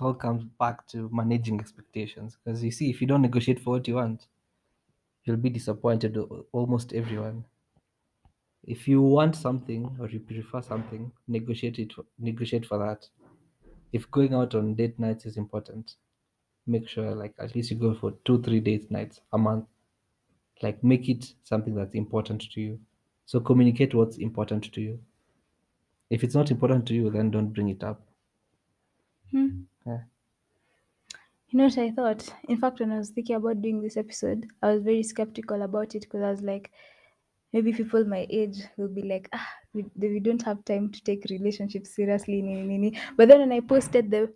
it 0.00 0.04
all 0.04 0.14
comes 0.14 0.44
back 0.44 0.86
to 0.88 1.08
managing 1.12 1.60
expectations. 1.60 2.36
Because 2.44 2.62
you 2.64 2.70
see, 2.70 2.90
if 2.90 3.00
you 3.00 3.06
don't 3.06 3.22
negotiate 3.22 3.60
for 3.60 3.70
what 3.70 3.88
you 3.88 3.96
want, 3.96 4.28
you'll 5.24 5.36
be 5.38 5.50
disappointed 5.50 6.16
almost 6.52 6.92
everyone. 6.92 7.46
If 8.64 8.88
you 8.88 9.02
want 9.02 9.36
something 9.36 9.98
or 10.00 10.08
you 10.08 10.18
prefer 10.20 10.62
something, 10.62 11.12
negotiate 11.28 11.78
it. 11.78 11.92
Negotiate 12.18 12.64
for 12.64 12.78
that. 12.78 13.10
If 13.92 14.10
going 14.10 14.34
out 14.34 14.54
on 14.54 14.74
date 14.76 14.98
nights 14.98 15.26
is 15.26 15.36
important, 15.36 15.96
make 16.66 16.88
sure 16.88 17.14
like 17.14 17.34
at 17.38 17.54
least 17.54 17.70
you 17.72 17.78
go 17.78 17.94
for 17.94 18.12
two, 18.24 18.42
three 18.42 18.60
date 18.60 18.90
nights 18.90 19.20
a 19.32 19.38
month. 19.38 19.68
Like 20.62 20.84
make 20.84 21.08
it 21.08 21.34
something 21.44 21.74
that's 21.74 21.94
important 21.96 22.50
to 22.52 22.60
you. 22.60 22.80
So 23.26 23.40
communicate 23.40 23.94
what's 23.94 24.18
important 24.18 24.72
to 24.74 24.80
you. 24.82 25.04
If 26.10 26.22
it's 26.22 26.34
not 26.34 26.50
important 26.50 26.86
to 26.88 26.94
you, 26.94 27.08
then 27.08 27.30
don't 27.30 27.54
bring 27.54 27.70
it 27.70 27.82
up. 27.82 28.09
Hmm. 29.30 29.64
Yeah. 29.86 30.02
You 31.48 31.58
know 31.58 31.64
what 31.64 31.78
I 31.78 31.90
thought? 31.90 32.28
In 32.48 32.56
fact, 32.58 32.80
when 32.80 32.92
I 32.92 32.98
was 32.98 33.10
thinking 33.10 33.36
about 33.36 33.60
doing 33.60 33.80
this 33.82 33.96
episode, 33.96 34.46
I 34.62 34.72
was 34.72 34.82
very 34.82 35.02
skeptical 35.02 35.62
about 35.62 35.94
it 35.94 36.02
because 36.02 36.22
I 36.22 36.30
was 36.30 36.42
like, 36.42 36.70
maybe 37.52 37.72
people 37.72 38.04
my 38.04 38.26
age 38.30 38.58
will 38.76 38.88
be 38.88 39.02
like, 39.02 39.28
ah, 39.32 39.48
we, 39.74 39.84
we 39.96 40.20
don't 40.20 40.42
have 40.42 40.64
time 40.64 40.90
to 40.92 41.02
take 41.02 41.24
relationships 41.30 41.94
seriously. 41.94 42.40
Nini, 42.42 42.62
nini. 42.62 42.98
But 43.16 43.28
then 43.28 43.40
when 43.40 43.52
I 43.52 43.60
posted 43.60 44.10
the 44.10 44.32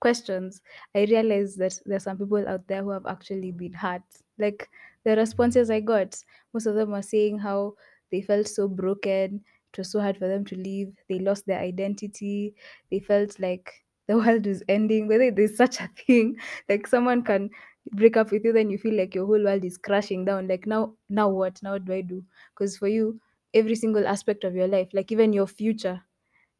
questions, 0.00 0.60
I 0.94 1.04
realized 1.04 1.58
that 1.58 1.78
there 1.86 1.96
are 1.96 2.00
some 2.00 2.18
people 2.18 2.46
out 2.48 2.66
there 2.66 2.82
who 2.82 2.90
have 2.90 3.06
actually 3.06 3.52
been 3.52 3.72
hurt. 3.72 4.02
Like 4.38 4.68
the 5.04 5.16
responses 5.16 5.70
I 5.70 5.80
got, 5.80 6.16
most 6.52 6.66
of 6.66 6.74
them 6.74 6.90
were 6.90 7.02
saying 7.02 7.38
how 7.38 7.74
they 8.10 8.22
felt 8.22 8.48
so 8.48 8.66
broken. 8.68 9.44
It 9.72 9.78
was 9.78 9.90
so 9.92 10.00
hard 10.00 10.16
for 10.18 10.26
them 10.26 10.44
to 10.46 10.56
leave. 10.56 10.94
They 11.08 11.20
lost 11.20 11.46
their 11.46 11.60
identity. 11.60 12.54
They 12.90 12.98
felt 13.00 13.38
like 13.38 13.85
the 14.06 14.16
world 14.16 14.46
is 14.46 14.62
ending. 14.68 15.08
Whether 15.08 15.30
there's 15.30 15.56
such 15.56 15.80
a 15.80 15.88
thing, 16.06 16.36
like 16.68 16.86
someone 16.86 17.22
can 17.22 17.50
break 17.92 18.16
up 18.16 18.30
with 18.30 18.44
you, 18.44 18.52
then 18.52 18.70
you 18.70 18.78
feel 18.78 18.94
like 18.96 19.14
your 19.14 19.26
whole 19.26 19.42
world 19.44 19.64
is 19.64 19.78
crashing 19.78 20.24
down. 20.24 20.48
Like 20.48 20.66
now, 20.66 20.94
now 21.08 21.28
what? 21.28 21.62
Now 21.62 21.72
what 21.72 21.84
do 21.84 21.92
I 21.92 22.00
do? 22.00 22.24
Because 22.54 22.76
for 22.76 22.88
you, 22.88 23.20
every 23.54 23.74
single 23.74 24.06
aspect 24.06 24.44
of 24.44 24.54
your 24.54 24.68
life, 24.68 24.88
like 24.92 25.12
even 25.12 25.32
your 25.32 25.46
future, 25.46 26.02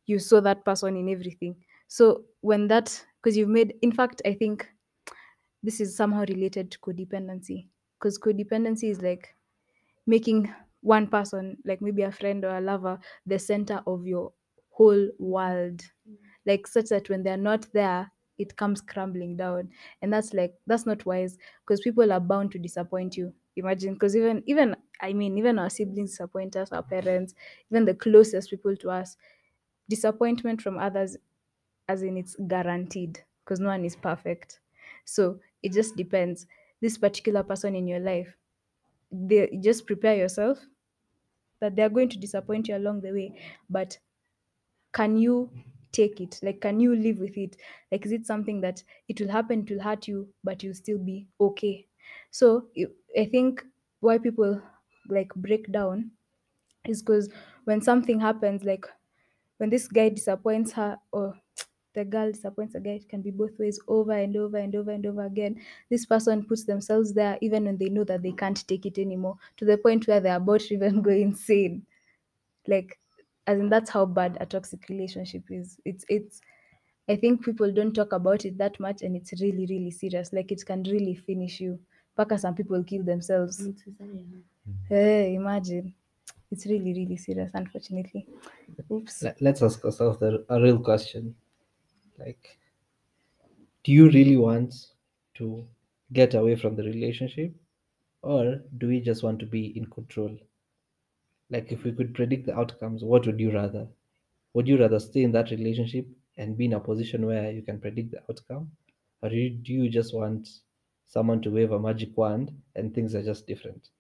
you 0.07 0.19
saw 0.19 0.41
that 0.41 0.65
person 0.65 0.97
in 0.97 1.09
everything. 1.09 1.57
So 1.89 2.25
when 2.41 2.69
that, 2.69 3.05
because 3.23 3.37
you've 3.37 3.49
made, 3.49 3.75
in 3.83 3.93
fact, 3.93 4.23
I 4.25 4.35
think 4.35 4.69
this 5.63 5.81
is 5.81 5.97
somehow 5.97 6.21
related 6.29 6.71
to 6.73 6.79
codependency. 6.79 7.69
Because 7.99 8.19
codependency 8.19 8.91
is 8.91 9.03
like 9.03 9.35
making 10.07 10.55
one 10.83 11.09
person, 11.09 11.59
like 11.65 11.83
maybe 11.83 12.03
a 12.03 12.13
friend 12.13 12.45
or 12.45 12.57
a 12.57 12.61
lover, 12.61 13.01
the 13.27 13.39
center 13.39 13.83
of 13.87 14.07
your 14.07 14.33
whole 14.71 15.11
world. 15.19 15.83
Mm. 16.09 16.17
Like 16.47 16.67
such 16.67 16.89
that 16.91 17.09
when 17.09 17.23
they're 17.23 17.37
not 17.37 17.73
there, 17.73 18.13
it 18.39 18.57
comes 18.57 18.81
crumbling 18.81 19.37
down. 19.37 19.71
And 20.03 20.13
that's 20.13 20.33
like 20.35 20.55
that's 20.67 20.87
not 20.87 21.05
wise 21.07 21.39
because 21.63 21.81
people 21.81 22.13
are 22.13 22.21
bound 22.21 22.53
to 22.53 22.59
disappoint 22.59 23.17
you. 23.17 23.35
Imagine 23.57 23.95
because 23.95 24.15
even 24.17 24.43
even 24.47 24.77
I 25.01 25.13
mean 25.13 25.39
even 25.39 25.59
our 25.59 25.71
siblings 25.71 26.11
disappoint 26.11 26.57
us, 26.57 26.73
our 26.73 26.83
parents, 26.83 27.35
even 27.71 27.85
the 27.87 27.95
closest 27.95 28.51
people 28.51 28.77
to 28.77 28.91
us, 28.91 29.17
disappointment 29.89 30.63
from 30.63 30.79
others 30.79 31.17
as 31.89 32.03
in 32.03 32.17
it's 32.17 32.37
guaranteed 32.49 33.25
because 33.45 33.61
no 33.61 33.69
one 33.69 33.85
is 33.85 33.97
perfect. 33.97 34.61
So 35.05 35.41
it 35.63 35.73
just 35.73 35.97
depends. 35.97 36.47
This 36.81 36.99
particular 36.99 37.43
person 37.43 37.75
in 37.77 37.89
your 37.89 38.01
life, 38.01 38.37
they 39.13 39.59
just 39.63 39.87
prepare 39.87 40.17
yourself 40.17 40.67
that 41.61 41.77
they're 41.77 41.89
going 41.91 42.09
to 42.11 42.19
disappoint 42.19 42.69
you 42.69 42.77
along 42.77 43.01
the 43.01 43.13
way 43.13 43.41
but 43.69 43.99
can 44.93 45.17
you 45.19 45.51
take 45.97 46.21
it? 46.21 46.41
Like 46.43 46.61
can 46.61 46.81
you 46.81 46.95
live 46.95 47.19
with 47.19 47.37
it? 47.39 47.57
Like 47.93 48.07
is 48.07 48.13
it 48.13 48.27
something 48.27 48.61
that 48.63 48.83
it 49.09 49.21
will 49.21 49.31
happen 49.39 49.61
it 49.63 49.71
will 49.71 49.83
hurt 49.83 50.09
you 50.09 50.33
but 50.45 50.63
you'll 50.63 50.75
still 50.75 50.99
be 50.99 51.29
okay? 51.41 51.87
So 52.31 52.69
i 53.19 53.25
think 53.27 53.65
why 54.01 54.19
people 54.19 54.61
like 55.09 55.35
break 55.35 55.71
down 55.73 56.11
is 56.85 57.03
because 57.03 57.29
when 57.65 57.81
something 57.81 58.21
happens 58.21 58.65
like 58.65 58.87
when 59.59 59.71
this 59.71 59.89
guy 59.89 60.09
disappoints 60.09 60.73
her 60.73 60.99
or 61.13 61.39
the 61.95 62.05
girl 62.05 62.31
disappoints 62.33 62.75
the 62.75 62.81
guy 62.81 62.91
it 63.01 63.09
can 63.09 63.23
be 63.23 63.31
both 63.31 63.59
ways 63.59 63.81
over 63.89 64.13
and 64.13 64.37
over 64.37 64.57
and 64.59 64.75
over 64.77 64.91
and 64.91 65.07
over 65.07 65.25
again. 65.25 65.61
This 65.91 66.05
person 66.07 66.45
puts 66.47 66.65
themselves 66.65 67.15
there 67.15 67.39
even 67.41 67.65
when 67.65 67.79
they 67.79 67.89
know 67.89 68.05
that 68.05 68.23
they 68.23 68.33
can't 68.33 68.67
take 68.69 68.85
it 68.87 68.99
anymore 68.99 69.39
to 69.57 69.65
the 69.65 69.79
point 69.79 70.07
where 70.07 70.21
they're 70.21 70.37
about 70.37 70.61
to 70.69 70.75
even 70.75 71.03
go 71.03 71.11
insane. 71.11 71.87
Like 72.67 72.99
as 73.47 73.59
in 73.59 73.69
that's 73.69 73.91
how 73.91 74.05
bad 74.07 74.37
a 74.41 74.47
toxic 74.47 74.89
relationship 74.89 75.43
is. 75.51 75.79
It's 75.85 76.05
it's 76.09 76.41
i 77.09 77.15
think 77.15 77.45
people 77.45 77.73
don't 77.73 77.95
talk 77.95 78.13
about 78.13 78.45
it 78.45 78.59
that 78.59 78.81
much 78.81 79.03
and 79.03 79.15
it's 79.17 79.33
really 79.41 79.67
really 79.67 79.91
serious. 79.91 80.33
Like 80.33 80.51
it 80.53 80.65
can 80.67 80.83
really 80.85 81.15
finish 81.15 81.61
you. 81.61 81.79
Mpaka 82.19 82.39
some 82.41 82.55
people 82.55 82.83
kill 82.85 83.03
themselves. 83.05 83.61
Mm-hmm. 83.61 84.41
Hey 84.89 85.35
imagine. 85.35 85.95
It's 86.51 86.67
really 86.67 86.93
really 86.95 87.17
serious 87.17 87.51
unfortunately. 87.55 88.27
Oops. 88.91 89.23
Let- 89.23 89.41
Let's 89.41 89.63
ask 89.63 89.85
ourselves 89.85 90.19
the, 90.19 90.45
a 90.49 90.61
real 90.61 90.79
question. 90.79 91.35
Like, 92.19 92.59
do 93.85 93.93
you 93.93 94.07
really 94.11 94.37
want 94.37 94.75
to 95.35 95.65
get 96.13 96.35
away 96.35 96.57
from 96.57 96.77
the 96.77 96.83
relationship, 96.83 97.53
or 98.23 98.63
do 98.79 98.89
we 98.89 99.01
just 99.01 99.23
want 99.23 99.39
to 99.41 99.47
be 99.47 99.77
in 99.77 99.85
control? 99.87 100.37
Like, 101.51 101.73
if 101.73 101.83
we 101.85 101.93
could 101.93 102.15
predict 102.15 102.47
the 102.47 102.57
outcomes, 102.57 103.03
what 103.03 103.27
would 103.27 103.41
you 103.41 103.53
rather? 103.53 103.89
Would 104.55 104.69
you 104.69 104.79
rather 104.79 105.01
stay 105.01 105.23
in 105.25 105.33
that 105.33 105.51
relationship 105.51 106.07
and 106.37 106.57
be 106.57 106.67
in 106.67 106.75
a 106.75 106.81
position 106.81 107.27
where 107.27 107.51
you 107.53 107.63
can 107.63 107.81
predict 107.81 108.13
the 108.13 108.23
outcome, 108.31 108.77
or 109.23 109.31
do 109.31 109.37
you, 109.37 109.51
do 109.51 109.73
you 109.73 109.89
just 109.91 110.15
want 110.15 110.49
someone 111.07 111.43
to 111.43 111.51
wave 111.51 111.73
a 111.73 111.81
magic 111.81 112.17
wand 112.17 112.63
and 112.77 112.95
things 112.95 113.15
are 113.15 113.23
just 113.25 113.47
different? 113.47 113.91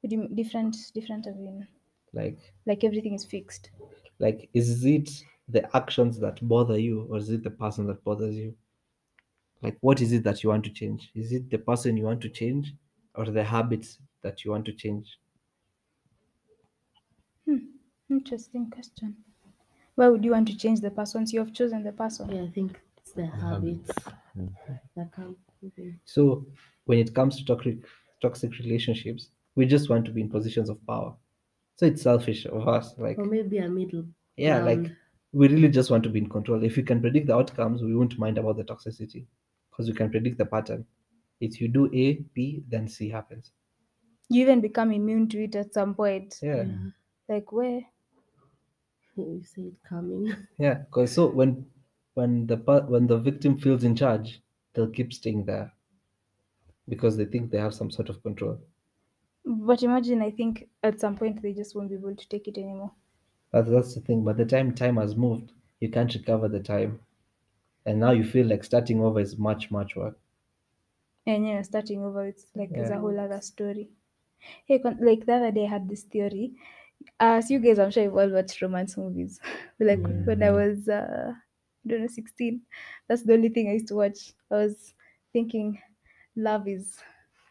What 0.00 0.10
do 0.10 0.16
you 0.16 0.22
mean 0.22 0.34
different 0.34 0.76
different 0.92 1.28
as 1.28 1.36
in 1.38 1.68
Like, 2.12 2.54
like 2.66 2.84
everything 2.84 3.14
is 3.14 3.24
fixed 3.24 3.70
like 4.18 4.48
is 4.52 4.84
it 4.84 5.10
the 5.48 5.74
actions 5.76 6.18
that 6.20 6.46
bother 6.46 6.78
you, 6.78 7.04
or 7.10 7.16
is 7.16 7.30
it 7.30 7.42
the 7.42 7.50
person 7.50 7.86
that 7.86 8.04
bothers 8.04 8.36
you? 8.36 8.54
Like, 9.62 9.78
what 9.82 10.00
is 10.00 10.10
it 10.12 10.24
that 10.24 10.42
you 10.42 10.48
want 10.50 10.64
to 10.64 10.72
change? 10.72 11.12
Is 11.14 11.30
it 11.32 11.48
the 11.48 11.58
person 11.58 11.96
you 11.96 12.02
want 12.02 12.20
to 12.22 12.28
change, 12.28 12.74
or 13.14 13.24
the 13.26 13.44
habits 13.44 14.00
that 14.22 14.44
you 14.44 14.50
want 14.50 14.64
to 14.66 14.72
change? 14.72 15.20
Hmm, 17.48 17.78
interesting 18.08 18.70
question 18.70 19.24
why 19.96 20.08
would 20.08 20.24
you 20.24 20.32
want 20.32 20.48
to 20.48 20.56
change 20.56 20.80
the 20.80 20.90
person 20.90 21.26
so 21.26 21.34
you 21.34 21.40
have 21.40 21.52
chosen 21.54 21.82
the 21.84 21.92
person 21.92 22.30
Yeah, 22.30 22.42
I 22.42 22.50
think 22.50 22.80
it's 22.98 23.12
the 23.12 23.26
habits 23.26 23.92
that 24.96 25.12
come 25.12 25.36
with 25.62 25.78
it. 25.78 25.94
So, 26.04 26.46
when 26.86 26.98
it 26.98 27.14
comes 27.14 27.36
to 27.38 27.44
toxic 27.44 27.78
toxic 28.20 28.58
relationships, 28.58 29.30
we 29.54 29.66
just 29.66 29.88
want 29.88 30.04
to 30.06 30.12
be 30.12 30.20
in 30.22 30.28
positions 30.30 30.68
of 30.68 30.84
power. 30.86 31.14
So 31.76 31.86
it's 31.86 32.02
selfish 32.02 32.46
of 32.46 32.66
us. 32.68 32.98
Like, 32.98 33.18
Or 33.18 33.24
maybe 33.26 33.58
a 33.58 33.68
middle. 33.68 34.06
yeah, 34.36 34.58
like 34.60 34.78
ground. 34.78 34.96
we 35.32 35.48
really 35.48 35.68
just 35.68 35.90
want 35.90 36.04
to 36.04 36.10
be 36.10 36.18
in 36.20 36.28
control. 36.28 36.62
If 36.64 36.76
we 36.76 36.82
can 36.82 37.00
predict 37.00 37.26
the 37.26 37.34
outcomes, 37.36 37.82
we 37.82 37.94
won't 37.94 38.18
mind 38.18 38.38
about 38.38 38.56
the 38.56 38.64
toxicity 38.64 39.26
because 39.70 39.88
we 39.88 39.94
can 39.96 40.10
predict 40.10 40.38
the 40.38 40.46
pattern. 40.46 40.86
If 41.40 41.60
you 41.60 41.68
do 41.68 41.86
A, 41.94 42.14
B, 42.34 42.62
then 42.68 42.88
C 42.88 43.08
happens. 43.08 43.52
you 44.30 44.42
even 44.42 44.60
become 44.60 44.92
immune 44.92 45.28
to 45.28 45.42
it 45.44 45.54
at 45.54 45.74
some 45.74 45.94
point 45.94 46.42
Yeah, 46.42 46.64
Yeah. 46.64 46.90
Like 47.28 47.52
where 47.52 47.86
You 49.16 49.42
see 49.42 49.68
it 49.68 49.82
coming. 49.82 50.34
yeah. 50.58 50.74
Because 50.74 51.12
so 51.12 51.28
when 51.30 51.70
when 52.14 52.46
the 52.46 52.56
pa- 52.58 52.86
when 52.86 53.06
the 53.06 53.18
victim 53.18 53.56
feels 53.58 53.82
in 53.84 53.96
charge, 53.96 54.42
they'll 54.74 54.90
keep 54.90 55.12
staying 55.12 55.44
there 55.46 55.72
because 56.88 57.16
they 57.16 57.24
think 57.24 57.52
they 57.52 57.58
have 57.58 57.72
some 57.72 57.88
sort 57.88 58.08
of 58.08 58.20
control. 58.20 58.60
but 59.66 59.82
imagine 59.82 60.22
i 60.22 60.30
think 60.30 60.70
at 60.84 61.00
some 61.00 61.16
point 61.16 61.42
they 61.42 61.52
just 61.52 61.74
won't 61.74 61.88
be 61.88 61.96
able 61.96 62.14
to 62.14 62.28
take 62.28 62.46
it 62.46 62.56
anymore 62.56 62.94
But 63.50 63.66
that's 63.66 63.94
the 63.94 64.00
thing. 64.00 64.24
By 64.24 64.32
the 64.32 64.46
time 64.46 64.74
time 64.74 64.96
has 64.96 65.14
moved, 65.14 65.52
you 65.80 65.90
can't 65.90 66.14
recover 66.14 66.48
the 66.48 66.60
time, 66.62 67.00
and 67.86 68.00
now 68.00 68.12
you 68.12 68.24
feel 68.24 68.46
like 68.46 68.64
starting 68.64 69.00
over 69.02 69.20
is 69.20 69.38
much 69.38 69.70
much 69.70 69.96
work. 69.96 70.18
and 71.26 71.46
you 71.46 71.54
know 71.54 71.62
starting 71.62 72.02
over 72.02 72.26
it's 72.26 72.46
like 72.56 72.72
it's 72.76 72.90
a 72.90 72.98
whole 72.98 73.18
other 73.24 73.40
story 73.40 73.84
hey 74.66 74.80
like 75.08 75.26
the 75.26 75.34
other 75.38 75.52
day 75.52 75.64
i 75.66 75.70
had 75.76 75.88
this 75.88 76.04
theory 76.04 76.46
as 77.20 77.50
you 77.50 77.58
guys 77.58 77.78
i'm 77.78 77.90
sure 77.90 78.02
you've 78.04 78.16
all 78.16 78.30
watched 78.30 78.60
romance 78.62 78.96
movies. 78.96 79.40
Like 79.80 80.06
when 80.24 80.42
i 80.42 80.50
was 80.50 80.88
uh 80.88 81.32
I 81.84 81.88
don't 81.88 82.00
know 82.02 82.06
16 82.08 82.62
that's 83.08 83.22
the 83.22 83.32
only 83.34 83.48
thing 83.48 83.68
i 83.68 83.72
used 83.74 83.88
to 83.88 83.94
watch. 83.94 84.32
I 84.50 84.56
was 84.56 84.94
thinking 85.32 85.80
love 86.36 86.68
is 86.68 86.98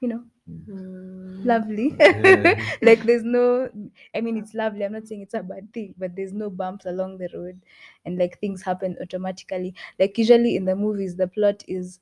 you 0.02 0.10
know 0.10 0.24
Mm, 0.70 1.46
lovely. 1.46 1.96
Like 2.82 3.04
there's 3.04 3.24
no 3.24 3.70
i 4.14 4.22
mean 4.22 4.38
it's 4.38 4.54
lovely. 4.54 4.84
I'm 4.86 4.94
not 4.94 5.08
saying 5.08 5.22
it's 5.22 5.34
a 5.34 5.44
bad 5.44 5.72
thing 5.74 5.96
but 5.98 6.16
there's 6.16 6.34
no 6.34 6.50
bumps 6.50 6.86
along 6.86 7.18
the 7.20 7.30
road 7.34 7.62
and 8.06 8.18
like 8.18 8.40
things 8.40 8.64
happen 8.64 8.98
automatically. 9.02 9.74
Like 10.00 10.18
usually 10.18 10.56
in 10.58 10.66
the 10.66 10.76
movies 10.76 11.16
the 11.16 11.28
plot 11.28 11.64
is 11.68 12.00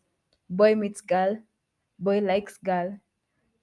boy 0.50 0.76
meets 0.76 1.02
girl 1.02 1.38
boy 2.00 2.20
likes 2.20 2.58
girl 2.58 3.00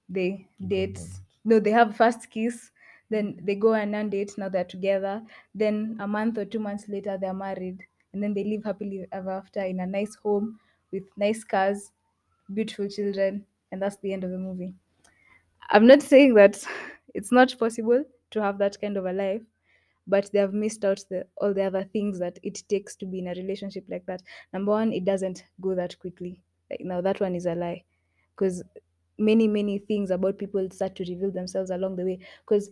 they 0.09 0.49
date 0.67 1.01
no 1.45 1.59
they 1.61 1.71
have 1.71 1.97
first 1.97 2.31
kiss 2.31 2.71
then 3.13 3.39
they 3.43 3.55
go 3.55 3.75
and 3.75 3.95
on 3.95 4.11
date 4.11 4.33
now 4.39 4.49
they're 4.49 4.65
together. 4.65 5.23
Then 5.55 5.97
a 6.01 6.07
month 6.09 6.39
or 6.39 6.45
two 6.45 6.59
months 6.59 6.89
later 6.89 7.19
they're 7.21 7.35
married. 7.35 7.85
And 8.13 8.23
then 8.23 8.35
they 8.35 8.45
live 8.45 8.65
happily 8.65 9.07
ever 9.13 9.31
after 9.31 9.61
in 9.63 9.81
a 9.81 9.87
nice 9.87 10.15
home 10.17 10.61
with 10.91 11.05
nice 11.17 11.45
cars 11.45 11.93
beautiful 12.53 12.89
children 12.89 13.47
and 13.71 13.81
that's 13.81 13.97
the 13.99 14.13
end 14.13 14.25
of 14.25 14.31
the 14.31 14.39
movie. 14.39 14.75
I'm 15.71 15.87
not 15.87 16.03
saying 16.03 16.35
that 16.35 16.65
it's 17.15 17.33
not 17.33 17.57
possible 17.59 18.05
to 18.31 18.43
have 18.43 18.59
that 18.59 18.81
kind 18.81 18.97
of 18.97 19.07
a 19.07 19.13
life 19.13 19.43
but 20.07 20.31
they 20.33 20.39
have 20.41 20.53
missed 20.55 20.85
out 20.85 21.01
the 21.11 21.27
all 21.37 21.55
the 21.55 21.63
other 21.63 21.85
things 21.85 22.19
that 22.19 22.39
it 22.43 22.63
takes 22.69 22.97
to 22.97 23.07
be 23.07 23.21
in 23.21 23.29
a 23.29 23.35
relationship 23.35 23.85
like 23.89 24.05
that. 24.07 24.23
Number 24.53 24.73
one 24.73 24.93
it 24.93 25.05
doesn't 25.05 25.45
go 25.61 25.75
that 25.77 25.99
quickly. 25.99 26.43
Like 26.71 26.81
now 26.83 27.01
that 27.03 27.21
one 27.21 27.37
is 27.37 27.47
a 27.47 27.55
lie. 27.55 27.85
Because 28.35 28.65
many 29.19 29.47
many 29.47 29.79
things 29.79 30.11
about 30.11 30.39
people 30.39 30.69
start 30.71 30.97
to 30.97 31.05
reveal 31.05 31.31
themselves 31.31 31.71
along 31.71 31.97
the 31.97 32.05
way. 32.05 32.19
Because 32.41 32.71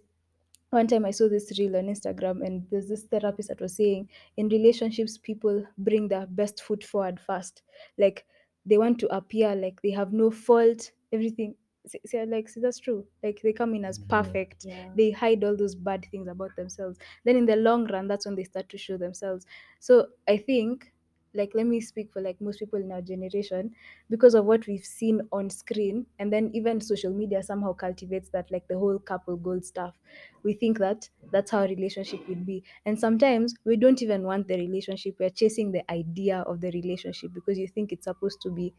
one 0.71 0.87
time 0.87 1.05
I 1.05 1.11
saw 1.11 1.29
this 1.29 1.59
reel 1.59 1.77
on 1.77 1.87
Instagram, 1.87 2.45
and 2.45 2.67
there's 2.71 2.89
this 2.89 3.05
therapist 3.05 3.49
that 3.49 3.61
was 3.61 3.75
saying 3.77 4.09
in 4.37 4.49
relationships, 4.49 5.19
people 5.19 5.65
bring 5.79 6.09
their 6.09 6.27
best 6.27 6.63
foot 6.63 6.85
forward 6.85 7.21
first. 7.21 7.63
Like 7.99 8.25
they 8.65 8.79
want 8.79 8.99
to 9.01 9.15
appear 9.15 9.55
like 9.55 9.83
they 9.83 9.91
have 9.91 10.13
no 10.13 10.31
fault, 10.31 10.93
everything. 11.13 11.55
See, 11.87 12.01
see, 12.05 12.23
like, 12.27 12.49
see, 12.49 12.61
that's 12.61 12.79
true. 12.79 13.07
Like 13.23 13.41
they 13.43 13.55
come 13.55 13.75
in 13.75 13.87
as 13.87 13.99
perfect. 13.99 14.67
Yeah. 14.67 14.91
They 14.95 15.11
hide 15.11 15.43
all 15.43 15.57
those 15.57 15.75
bad 15.75 16.07
things 16.11 16.29
about 16.29 16.55
themselves. 16.55 16.99
Then 17.25 17.37
in 17.37 17.47
the 17.47 17.57
long 17.57 17.87
run, 17.87 18.07
that's 18.07 18.27
when 18.27 18.35
they 18.35 18.45
start 18.45 18.69
to 18.69 18.79
show 18.79 18.99
themselves. 18.99 19.47
So 19.79 20.09
I 20.29 20.37
think, 20.37 20.93
like, 21.35 21.53
let 21.55 21.67
me 21.67 21.81
speak 21.81 22.13
for 22.13 22.21
like 22.21 22.41
most 22.41 22.59
people 22.59 22.81
in 22.81 22.91
our 22.93 23.03
generation 23.03 23.75
because 24.09 24.35
of 24.35 24.45
what 24.45 24.67
we've 24.67 24.85
seen 24.85 25.21
on 25.33 25.51
screen 25.51 26.07
and 26.19 26.33
then 26.33 26.51
even 26.55 26.81
social 26.81 27.13
media 27.13 27.43
somehow 27.43 27.73
cultivates 27.73 28.31
that 28.31 28.51
like 28.51 28.67
the 28.69 28.79
whole 28.79 28.99
couple 28.99 29.37
gold 29.37 29.65
stuff. 29.65 29.95
We 30.43 30.55
think 30.55 30.79
that 30.79 31.09
that's 31.31 31.51
how 31.51 31.65
a 31.65 31.69
relationship 31.69 32.27
would 32.29 32.45
be. 32.47 32.65
And 32.85 32.99
sometimes 32.99 33.55
we 33.65 33.77
don't 33.77 34.03
even 34.03 34.23
want 34.25 34.49
the 34.49 34.57
relationship. 34.59 35.17
We're 35.19 35.31
chasing 35.31 35.73
the 35.73 35.89
idea 35.91 36.39
of 36.41 36.61
the 36.61 36.71
relationship 36.73 37.33
because 37.33 37.59
you 37.59 37.69
think 37.69 37.93
it's 37.93 38.05
supposed 38.05 38.41
to 38.43 38.51
be 38.51 38.75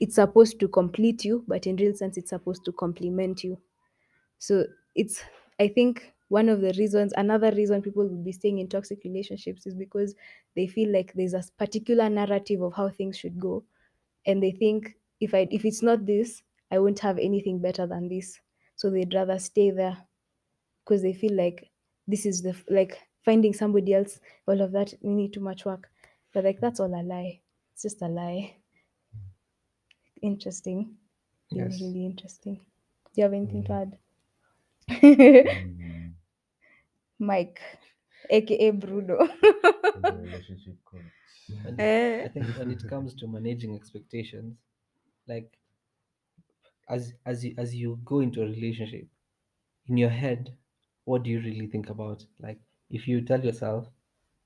it's 0.00 0.16
supposed 0.16 0.58
to 0.60 0.68
complete 0.68 1.24
you 1.24 1.44
but 1.46 1.66
in 1.66 1.76
real 1.76 1.94
sense 1.94 2.16
it's 2.16 2.30
supposed 2.30 2.64
to 2.64 2.72
complement 2.72 3.44
you. 3.44 3.60
So 4.38 4.66
it's 4.94 5.22
i 5.60 5.68
think 5.68 6.12
one 6.38 6.48
of 6.48 6.60
the 6.60 6.72
reasons 6.78 7.12
another 7.16 7.50
reason 7.52 7.82
people 7.82 8.06
will 8.08 8.24
be 8.30 8.32
staying 8.32 8.58
in 8.58 8.68
toxic 8.68 9.00
relationships 9.04 9.66
is 9.66 9.74
because 9.74 10.14
they 10.56 10.66
feel 10.66 10.90
like 10.92 11.12
there's 11.14 11.34
a 11.34 11.42
particular 11.58 12.08
narrative 12.08 12.62
of 12.62 12.74
how 12.74 12.88
things 12.88 13.18
should 13.18 13.38
go. 13.40 13.64
And 14.26 14.42
they 14.42 14.52
think 14.52 14.96
if 15.20 15.34
i 15.34 15.48
if 15.50 15.64
it's 15.64 15.82
not 15.82 16.06
this 16.06 16.42
i 16.70 16.78
won't 16.78 16.98
have 17.00 17.18
anything 17.18 17.60
better 17.60 17.86
than 17.86 18.08
this. 18.08 18.40
So 18.76 18.90
they'd 18.90 19.14
rather 19.14 19.38
stay 19.38 19.70
there. 19.70 20.06
Because 20.84 21.02
they 21.02 21.14
feel 21.14 21.34
like 21.34 21.70
this 22.06 22.26
is 22.26 22.42
the 22.42 22.54
like 22.70 23.00
finding 23.24 23.52
somebody 23.54 23.94
else 23.94 24.20
all 24.48 24.60
of 24.60 24.72
that 24.72 24.94
we 25.02 25.14
need 25.14 25.32
too 25.34 25.40
much 25.40 25.64
work. 25.64 25.90
But 26.32 26.44
like 26.44 26.60
that's 26.60 26.80
all 26.80 26.94
a 26.94 27.02
lie. 27.02 27.42
It's 27.74 27.82
just 27.82 28.02
a 28.02 28.08
lie. 28.08 28.56
Interesting. 30.22 30.96
Really 31.54 31.76
Yes. 31.76 31.78
really 31.78 32.06
interesting. 32.06 32.56
Do 32.56 33.12
you 33.16 33.24
have 33.24 33.34
anything 33.34 33.62
to 33.64 33.72
add? 33.72 33.98
Mm, 34.88 35.91
mike 37.30 37.60
aka 38.30 38.70
bruno 38.72 39.18
relationship 40.22 40.76
coach. 40.84 41.12
And 41.64 41.78
Eh. 41.78 42.24
I 42.24 42.28
think 42.28 42.56
when 42.56 42.70
it 42.70 42.86
comes 42.86 43.14
to 43.16 43.26
managing 43.28 43.74
expectations, 43.74 44.58
like 45.26 45.58
as 46.88 47.14
as 47.26 47.44
you 47.44 47.54
as 47.58 47.74
you 47.74 47.98
go 48.04 48.20
into 48.20 48.42
a 48.42 48.46
relationship, 48.46 49.06
in 49.88 49.96
your 49.98 50.10
head, 50.10 50.56
what 51.04 51.22
do 51.24 51.30
you 51.30 51.40
really 51.40 51.66
think 51.66 51.88
about? 51.90 52.26
Like 52.40 52.60
if 52.90 53.08
you 53.08 53.20
tell 53.22 53.44
yourself, 53.44 53.88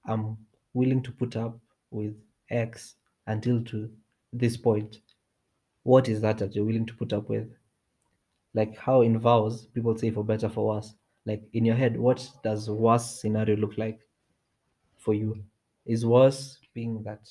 I'm 0.06 0.38
willing 0.74 1.02
to 1.04 1.12
put 1.12 1.36
up 1.36 1.58
with 1.90 2.16
X 2.50 2.96
until 3.26 3.62
to 3.64 3.90
this 4.32 4.56
point, 4.56 5.00
what 5.84 6.08
is 6.08 6.20
that 6.22 6.38
that 6.38 6.54
you're 6.54 6.64
willing 6.66 6.86
to 6.86 6.94
put 6.94 7.12
up 7.12 7.28
with? 7.28 7.50
Like 8.54 8.76
how 8.76 9.02
in 9.02 9.18
vows 9.20 9.66
people 9.66 9.96
say 9.96 10.10
for 10.10 10.24
better 10.24 10.48
for 10.48 10.66
worse. 10.66 10.96
Like 11.26 11.42
in 11.52 11.64
your 11.64 11.76
head, 11.76 11.98
what 11.98 12.26
does 12.42 12.70
worst 12.70 13.20
scenario 13.20 13.56
look 13.56 13.76
like? 13.76 14.00
for 15.06 15.14
you? 15.14 15.42
Is 15.86 16.04
worse 16.04 16.58
being 16.74 17.02
that 17.04 17.30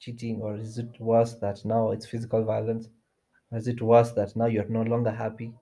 cheating, 0.00 0.42
or 0.42 0.56
is 0.56 0.76
it 0.76 1.00
worse 1.00 1.34
that 1.36 1.64
now 1.64 1.92
it's 1.92 2.04
physical 2.04 2.44
violence? 2.44 2.88
Or 3.50 3.58
is 3.58 3.68
it 3.68 3.80
worse 3.80 4.10
that 4.12 4.34
now 4.34 4.46
you're 4.46 4.68
no 4.68 4.82
longer 4.82 5.12
happy? 5.12 5.54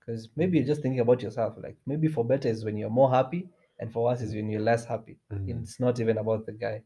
Because 0.00 0.28
maybe 0.34 0.58
you're 0.58 0.66
just 0.66 0.82
thinking 0.82 1.00
about 1.00 1.22
yourself. 1.22 1.54
Like 1.62 1.76
maybe 1.86 2.08
for 2.08 2.24
better 2.24 2.48
is 2.48 2.64
when 2.64 2.76
you're 2.76 2.90
more 2.90 3.10
happy, 3.10 3.48
and 3.78 3.92
for 3.92 4.04
worse 4.04 4.20
is 4.20 4.34
when 4.34 4.50
you're 4.50 4.60
less 4.60 4.84
happy. 4.84 5.16
Mm. 5.32 5.62
It's 5.62 5.78
not 5.78 6.00
even 6.00 6.18
about 6.18 6.44
the 6.46 6.52
guy. 6.52 6.82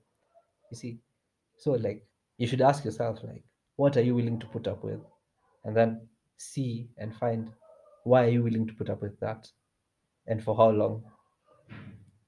You 0.70 0.76
see, 0.76 0.98
so 1.56 1.72
like 1.72 2.04
you 2.36 2.46
should 2.46 2.60
ask 2.60 2.84
yourself, 2.84 3.20
like, 3.24 3.44
what 3.76 3.96
are 3.96 4.02
you 4.02 4.14
willing 4.14 4.38
to 4.40 4.46
put 4.46 4.68
up 4.68 4.84
with, 4.84 5.00
and 5.64 5.74
then 5.74 6.06
see 6.36 6.90
and 6.98 7.16
find 7.16 7.50
why 8.04 8.26
are 8.26 8.28
you 8.28 8.42
willing 8.42 8.66
to 8.66 8.74
put 8.74 8.90
up 8.90 9.00
with 9.00 9.18
that, 9.20 9.48
and 10.26 10.42
for 10.42 10.56
how 10.56 10.70
long? 10.70 11.04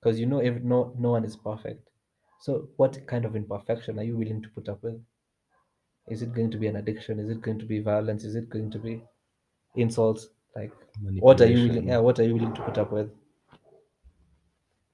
Because 0.00 0.18
you 0.20 0.26
know 0.26 0.38
every, 0.38 0.60
no 0.60 0.94
no 0.98 1.10
one 1.10 1.24
is 1.24 1.36
perfect. 1.36 1.88
So 2.40 2.68
what 2.76 3.06
kind 3.06 3.24
of 3.24 3.34
imperfection 3.34 3.98
are 3.98 4.04
you 4.04 4.16
willing 4.16 4.42
to 4.42 4.48
put 4.48 4.68
up 4.68 4.82
with? 4.82 5.00
Is 6.08 6.22
it 6.22 6.32
going 6.32 6.50
to 6.52 6.58
be 6.58 6.66
an 6.68 6.76
addiction? 6.76 7.18
Is 7.18 7.28
it 7.28 7.42
going 7.42 7.58
to 7.58 7.66
be 7.66 7.80
violence? 7.80 8.24
Is 8.24 8.34
it 8.34 8.48
going 8.48 8.70
to 8.70 8.78
be 8.78 9.02
insults? 9.76 10.28
Like 10.56 10.72
what 11.20 11.40
are 11.40 11.46
you 11.46 11.68
willing 11.68 11.88
yeah 11.88 11.98
what 11.98 12.18
are 12.18 12.24
you 12.24 12.34
willing 12.34 12.54
to 12.54 12.62
put 12.62 12.78
up 12.78 12.92
with? 12.92 13.10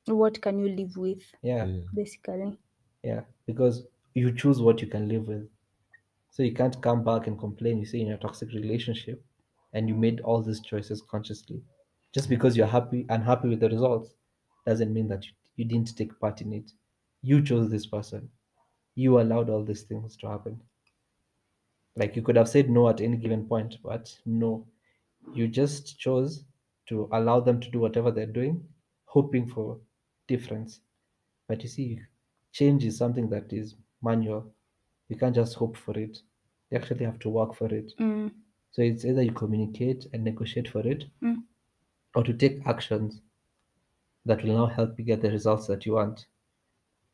What 0.06 0.40
can 0.40 0.58
you 0.58 0.68
live 0.68 0.96
with 0.96 1.22
yeah. 1.42 1.64
Yeah. 1.64 1.82
basically? 1.94 2.58
Yeah 3.02 3.20
because 3.46 3.84
you 4.14 4.32
choose 4.32 4.60
what 4.60 4.80
you 4.80 4.86
can 4.86 5.08
live 5.08 5.28
with. 5.28 5.48
So 6.30 6.42
you 6.42 6.52
can't 6.52 6.80
come 6.82 7.04
back 7.04 7.26
and 7.26 7.38
complain. 7.38 7.78
You 7.78 7.86
say 7.86 8.00
in 8.00 8.12
a 8.12 8.18
toxic 8.18 8.48
relationship 8.52 9.24
and 9.72 9.88
you 9.88 9.94
made 9.94 10.20
all 10.20 10.42
these 10.42 10.60
choices 10.60 11.02
consciously 11.02 11.62
just 12.14 12.28
because 12.28 12.56
you're 12.56 12.66
happy 12.66 13.04
unhappy 13.10 13.48
with 13.48 13.60
the 13.60 13.68
results 13.68 14.14
doesn't 14.66 14.92
mean 14.92 15.08
that 15.08 15.24
you, 15.26 15.32
you 15.56 15.64
didn't 15.64 15.96
take 15.96 16.18
part 16.20 16.40
in 16.40 16.52
it. 16.52 16.70
You 17.22 17.42
chose 17.42 17.70
this 17.70 17.86
person. 17.86 18.28
You 18.94 19.20
allowed 19.20 19.50
all 19.50 19.64
these 19.64 19.82
things 19.82 20.16
to 20.18 20.28
happen. 20.28 20.60
Like 21.96 22.16
you 22.16 22.22
could 22.22 22.36
have 22.36 22.48
said 22.48 22.70
no 22.70 22.88
at 22.88 23.00
any 23.00 23.16
given 23.16 23.46
point 23.46 23.76
but 23.82 24.16
no. 24.26 24.66
You 25.32 25.48
just 25.48 25.98
chose 25.98 26.44
to 26.88 27.08
allow 27.12 27.40
them 27.40 27.60
to 27.60 27.70
do 27.70 27.78
whatever 27.80 28.10
they're 28.10 28.26
doing 28.26 28.64
hoping 29.06 29.46
for 29.48 29.78
difference. 30.26 30.80
But 31.48 31.62
you 31.62 31.68
see 31.68 32.00
change 32.52 32.84
is 32.84 32.96
something 32.96 33.28
that 33.30 33.52
is 33.52 33.76
manual. 34.02 34.52
You 35.08 35.16
can't 35.16 35.34
just 35.34 35.54
hope 35.54 35.76
for 35.76 35.96
it. 35.98 36.18
You 36.70 36.78
actually 36.78 37.04
have 37.04 37.18
to 37.20 37.28
work 37.28 37.54
for 37.54 37.72
it. 37.72 37.92
Mm. 37.98 38.32
so 38.72 38.82
it's 38.82 39.04
either 39.04 39.22
you 39.22 39.32
communicate 39.32 40.06
and 40.12 40.24
negotiate 40.24 40.68
for 40.68 40.80
it 40.86 41.04
Mm. 41.22 41.42
Or 42.14 42.24
to 42.24 42.32
take 42.32 42.66
actions 42.66 43.20
that 44.26 44.42
will 44.42 44.54
now 44.54 44.66
help 44.66 44.98
you 44.98 45.04
get 45.04 45.22
the 45.22 45.30
results 45.30 45.68
that 45.68 45.86
you 45.86 45.92
want. 45.92 46.26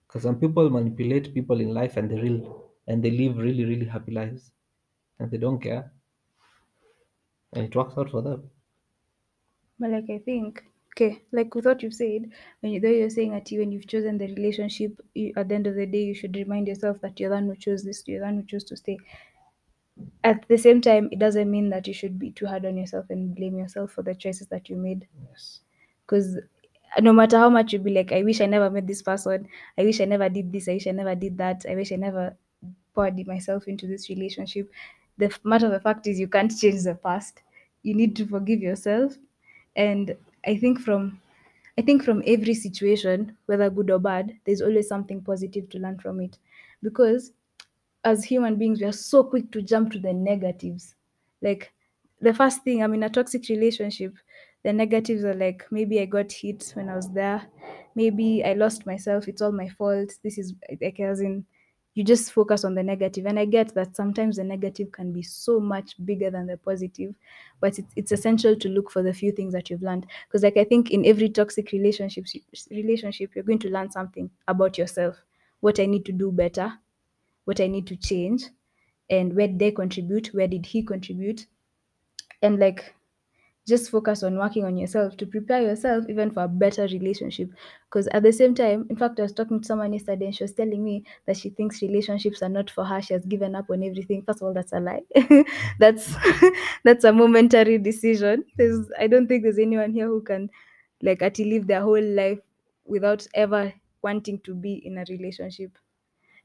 Because 0.07 0.23
some 0.25 0.41
people 0.41 0.71
manipulate 0.71 1.35
people 1.35 1.61
in 1.61 1.75
life 1.75 1.97
and 1.97 2.11
they 2.11 2.21
real 2.21 2.71
and 2.87 3.03
they 3.05 3.11
live 3.11 3.39
really 3.39 3.65
really 3.65 3.87
happy 3.87 4.13
lives 4.13 4.53
and 5.19 5.31
they 5.31 5.39
don't 5.39 5.61
care. 5.61 5.93
And 7.53 7.65
it 7.65 7.77
works 7.77 7.97
out 7.97 8.11
for 8.11 8.23
them. 8.23 8.51
But 9.81 9.91
like 9.91 10.09
I 10.11 10.19
think, 10.19 10.63
okay, 10.93 11.23
like 11.33 11.53
with 11.57 11.65
what 11.67 11.83
you've 11.83 11.95
said, 11.95 12.31
when 12.61 12.73
you 12.73 12.81
though 12.81 12.89
you're 12.91 13.11
saying 13.11 13.33
that 13.33 13.51
you 13.51 13.59
when 13.61 13.73
you've 13.73 13.89
chosen 13.89 14.19
the 14.19 14.27
relationship, 14.29 15.01
you, 15.15 15.33
at 15.37 15.49
the 15.49 15.55
end 15.57 15.67
of 15.67 15.75
the 15.75 15.87
day, 15.87 16.05
you 16.05 16.15
should 16.15 16.37
remind 16.37 16.69
yourself 16.69 17.01
that 17.01 17.19
you're 17.19 17.31
the 17.31 17.35
one 17.37 17.47
who 17.47 17.57
chose 17.57 17.83
this, 17.83 18.07
you're 18.07 18.21
the 18.21 18.27
one 18.27 18.37
who 18.37 18.45
chose 18.47 18.63
to 18.65 18.77
stay. 18.77 18.99
At 20.25 20.47
the 20.49 20.59
same 20.59 20.81
time, 20.81 21.09
it 21.13 21.19
doesn't 21.19 21.51
mean 21.51 21.71
that 21.71 21.87
you 21.87 21.95
should 21.95 22.19
be 22.19 22.31
too 22.31 22.47
hard 22.47 22.65
on 22.67 22.77
yourself 22.77 23.07
and 23.11 23.35
blame 23.35 23.59
yourself 23.59 23.93
for 23.93 24.03
the 24.03 24.15
choices 24.15 24.49
that 24.49 24.69
you 24.69 24.77
made. 24.77 25.09
yes 25.23 25.61
Because 26.07 26.39
no 27.01 27.13
matter 27.13 27.39
how 27.39 27.49
much 27.51 27.73
you 27.73 27.79
be 27.79 27.91
like, 27.93 28.13
I 28.13 28.23
wish 28.23 28.41
I 28.41 28.47
never 28.47 28.71
met 28.71 28.87
this 28.87 29.03
person, 29.03 29.49
I 29.79 29.85
wish 29.85 30.01
I 30.01 30.05
never 30.07 30.29
did 30.29 30.53
this, 30.53 30.69
I 30.69 30.75
wish 30.75 30.87
I 30.87 30.93
never 30.93 31.15
did 31.15 31.39
that, 31.39 31.65
I 31.69 31.75
wish 31.75 31.93
I 31.93 31.97
never 31.97 32.37
poured 32.95 33.27
myself 33.27 33.69
into 33.69 33.87
this 33.87 34.09
relationship. 34.09 34.71
The 35.19 35.27
f- 35.27 35.41
matter 35.45 35.67
of 35.67 35.73
the 35.73 35.81
fact 35.81 36.07
is, 36.07 36.19
you 36.19 36.29
can't 36.29 36.57
change 36.57 36.83
the 36.83 36.95
past. 36.95 37.43
You 37.83 37.95
need 37.95 38.17
to 38.17 38.27
forgive 38.27 38.61
yourself. 38.61 39.17
And 39.77 40.17
I 40.47 40.57
think 40.57 40.81
from 40.81 41.21
I 41.79 41.83
think 41.83 42.03
from 42.05 42.23
every 42.27 42.55
situation, 42.55 43.37
whether 43.47 43.71
good 43.71 43.91
or 43.91 43.99
bad, 43.99 44.39
there's 44.45 44.61
always 44.61 44.89
something 44.89 45.23
positive 45.23 45.69
to 45.71 45.79
learn 45.79 45.99
from 45.99 46.21
it. 46.21 46.39
Because 46.83 47.33
as 48.05 48.25
human 48.25 48.57
beings, 48.57 48.81
we 48.81 48.87
are 48.87 48.93
so 48.93 49.25
quick 49.25 49.51
to 49.53 49.63
jump 49.63 49.93
to 49.93 49.99
the 49.99 50.13
negatives. 50.13 50.95
Like 51.43 51.73
the 52.21 52.35
first 52.35 52.63
thing, 52.63 52.83
I'm 52.83 52.95
in 52.95 53.03
a 53.03 53.11
toxic 53.11 53.49
relationship. 53.49 54.15
The 54.63 54.73
negatives 54.73 55.25
are 55.25 55.35
like 55.35 55.65
maybe 55.71 56.01
I 56.01 56.05
got 56.05 56.31
hit 56.33 56.71
when 56.75 56.89
I 56.91 56.97
was 56.97 57.11
there, 57.11 57.47
maybe 57.95 58.45
I 58.45 58.53
lost 58.53 58.85
myself. 58.87 59.27
It's 59.29 59.41
all 59.41 59.53
my 59.53 59.69
fault. 59.69 60.13
This 60.23 60.37
is 60.39 60.55
like 60.81 61.01
as 61.01 61.21
in 61.21 61.47
you 61.95 62.05
just 62.05 62.33
focus 62.33 62.65
on 62.65 62.75
the 62.75 62.83
negative, 62.83 63.27
and 63.27 63.39
I 63.39 63.47
get 63.47 63.75
that 63.75 63.97
sometimes 63.97 64.37
the 64.37 64.45
negative 64.45 64.93
can 64.93 65.13
be 65.13 65.23
so 65.23 65.59
much 65.59 65.95
bigger 66.05 66.31
than 66.31 66.47
the 66.47 66.57
positive, 66.57 67.15
but 67.61 67.79
it's, 67.79 67.93
it's 67.97 68.13
essential 68.13 68.55
to 68.57 68.69
look 68.69 68.91
for 68.91 69.03
the 69.03 69.13
few 69.13 69.33
things 69.33 69.53
that 69.55 69.71
you've 69.71 69.83
learned 69.83 70.07
because 70.29 70.43
like 70.45 70.57
I 70.57 70.65
think 70.65 70.91
in 70.91 71.05
every 71.05 71.29
toxic 71.29 71.73
relationship, 71.73 72.27
relationship 72.71 73.35
you're 73.35 73.45
going 73.45 73.59
to 73.61 73.71
learn 73.71 73.91
something 73.91 74.31
about 74.47 74.79
yourself 74.79 75.17
what 75.61 75.81
I 75.81 75.87
need 75.87 76.05
to 76.07 76.13
do 76.13 76.33
better, 76.33 76.73
what 77.45 77.61
I 77.61 77.67
need 77.67 77.87
to 77.89 77.97
change, 77.97 78.45
and 79.11 79.35
where 79.35 79.49
did 79.49 79.59
they 79.59 79.73
contribute, 79.73 80.29
where 80.29 80.49
did 80.49 80.67
he 80.67 80.83
contribute, 80.83 81.47
and 82.43 82.59
like 82.59 82.95
just 83.69 83.91
focus 83.91 84.23
on 84.25 84.37
working 84.39 84.65
on 84.65 84.77
yourself 84.77 85.17
to 85.17 85.27
prepare 85.27 85.63
yourself 85.63 86.05
even 86.09 86.31
for 86.33 86.45
a 86.45 86.49
better 86.49 86.85
relationship. 86.85 87.51
Because 87.85 88.09
at 88.09 88.23
the 88.25 88.33
same 88.33 88.55
time, 88.55 88.87
in 88.91 88.97
fact, 88.97 89.21
I 89.21 89.25
was 89.25 89.33
talking 89.33 89.61
to 89.61 89.67
someone 89.67 89.93
yesterday 89.93 90.27
and 90.27 90.35
she 90.35 90.45
was 90.45 90.55
telling 90.55 90.85
me 90.85 91.05
that 91.27 91.37
she 91.37 91.51
thinks 91.51 91.83
relationships 91.83 92.43
are 92.43 92.49
not 92.49 92.71
for 92.71 92.85
her. 92.85 93.03
She 93.03 93.15
has 93.15 93.25
given 93.27 93.55
up 93.55 93.71
on 93.71 93.83
everything. 93.85 94.23
First 94.23 94.41
of 94.43 94.49
all, 94.49 94.55
that's 94.55 94.73
a 94.73 94.81
lie. 94.81 95.03
that's 95.79 96.15
that's 96.85 97.05
a 97.05 97.13
momentary 97.13 97.79
decision. 97.79 98.45
There's 98.57 98.91
I 98.99 99.07
don't 99.07 99.29
think 99.29 99.45
there's 99.45 99.59
anyone 99.59 99.93
here 99.93 100.09
who 100.09 100.23
can 100.23 100.51
like 101.03 101.23
actually 101.23 101.53
live 101.53 101.67
their 101.67 101.83
whole 101.83 102.03
life 102.03 102.41
without 102.87 103.27
ever 103.35 103.73
wanting 104.03 104.41
to 104.41 104.55
be 104.55 104.75
in 104.87 104.99
a 104.99 105.05
relationship. 105.09 105.79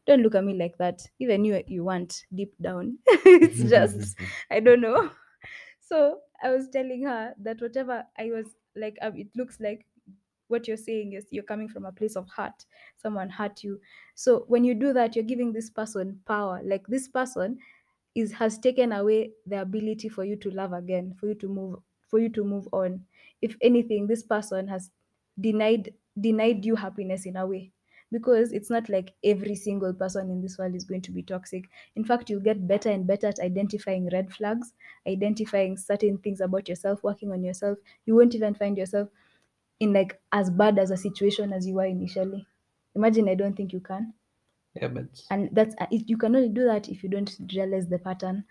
Don't 0.05 0.21
look 0.21 0.35
at 0.35 0.43
me 0.43 0.53
like 0.53 0.77
that. 0.77 1.01
Even 1.19 1.45
you 1.45 1.63
you 1.67 1.83
want 1.83 2.25
deep 2.33 2.53
down. 2.61 2.99
it's 3.07 3.63
just 3.63 4.17
I 4.51 4.59
don't 4.59 4.81
know. 4.81 5.11
So 5.79 6.21
I 6.43 6.49
was 6.51 6.69
telling 6.69 7.03
her 7.03 7.35
that 7.39 7.61
whatever 7.61 8.05
I 8.17 8.31
was 8.31 8.55
like, 8.75 8.97
um, 9.01 9.15
it 9.17 9.27
looks 9.35 9.59
like 9.59 9.85
what 10.47 10.67
you're 10.67 10.77
saying 10.77 11.13
is 11.13 11.27
you're 11.31 11.43
coming 11.43 11.67
from 11.69 11.85
a 11.85 11.91
place 11.91 12.15
of 12.15 12.29
hurt. 12.29 12.65
Someone 12.97 13.29
hurt 13.29 13.63
you. 13.63 13.81
So 14.15 14.45
when 14.47 14.63
you 14.63 14.73
do 14.75 14.93
that, 14.93 15.15
you're 15.15 15.25
giving 15.25 15.53
this 15.53 15.69
person 15.69 16.21
power. 16.25 16.61
Like 16.63 16.87
this 16.87 17.07
person 17.07 17.59
is 18.15 18.33
has 18.33 18.57
taken 18.57 18.91
away 18.93 19.33
the 19.45 19.61
ability 19.61 20.09
for 20.09 20.23
you 20.23 20.35
to 20.37 20.51
love 20.51 20.73
again, 20.73 21.13
for 21.19 21.27
you 21.27 21.35
to 21.35 21.47
move, 21.47 21.79
for 22.07 22.19
you 22.19 22.29
to 22.29 22.43
move 22.43 22.67
on. 22.71 23.05
If 23.41 23.57
anything, 23.61 24.07
this 24.07 24.23
person 24.23 24.67
has 24.69 24.91
denied 25.39 25.93
denied 26.19 26.65
you 26.65 26.75
happiness 26.75 27.25
in 27.25 27.35
a 27.37 27.45
way 27.45 27.71
because 28.11 28.51
it's 28.53 28.69
not 28.69 28.89
like 28.89 29.13
every 29.23 29.55
single 29.55 29.93
person 29.93 30.29
in 30.29 30.41
this 30.41 30.57
world 30.57 30.75
is 30.75 30.85
going 30.85 31.01
to 31.01 31.11
be 31.11 31.23
toxic. 31.23 31.65
In 31.95 32.03
fact, 32.05 32.29
you'll 32.29 32.41
get 32.41 32.67
better 32.67 32.89
and 32.89 33.05
better 33.07 33.27
at 33.27 33.39
identifying 33.39 34.09
red 34.11 34.33
flags, 34.33 34.73
identifying 35.07 35.77
certain 35.77 36.17
things 36.19 36.39
about 36.41 36.69
yourself, 36.69 37.03
working 37.03 37.31
on 37.31 37.43
yourself. 37.43 37.77
You 38.05 38.15
won't 38.15 38.35
even 38.35 38.53
find 38.55 38.77
yourself 38.77 39.09
in 39.79 39.93
like 39.93 40.21
as 40.31 40.49
bad 40.49 40.79
as 40.79 40.91
a 40.91 40.97
situation 40.97 41.53
as 41.53 41.67
you 41.67 41.75
were 41.75 41.85
initially. 41.85 42.47
Imagine, 42.95 43.29
I 43.29 43.35
don't 43.35 43.55
think 43.55 43.73
you 43.73 43.79
can. 43.81 44.13
Yeah, 44.75 44.87
but 44.89 45.23
And 45.29 45.49
that's 45.55 45.75
uh, 45.79 45.85
it- 45.91 46.09
you 46.09 46.17
can 46.17 46.35
only 46.35 46.49
do 46.49 46.63
that 46.65 46.89
if 46.89 47.03
you 47.03 47.09
don't 47.09 47.37
realize 47.53 47.87
the 47.89 47.99
pattern. 47.99 48.45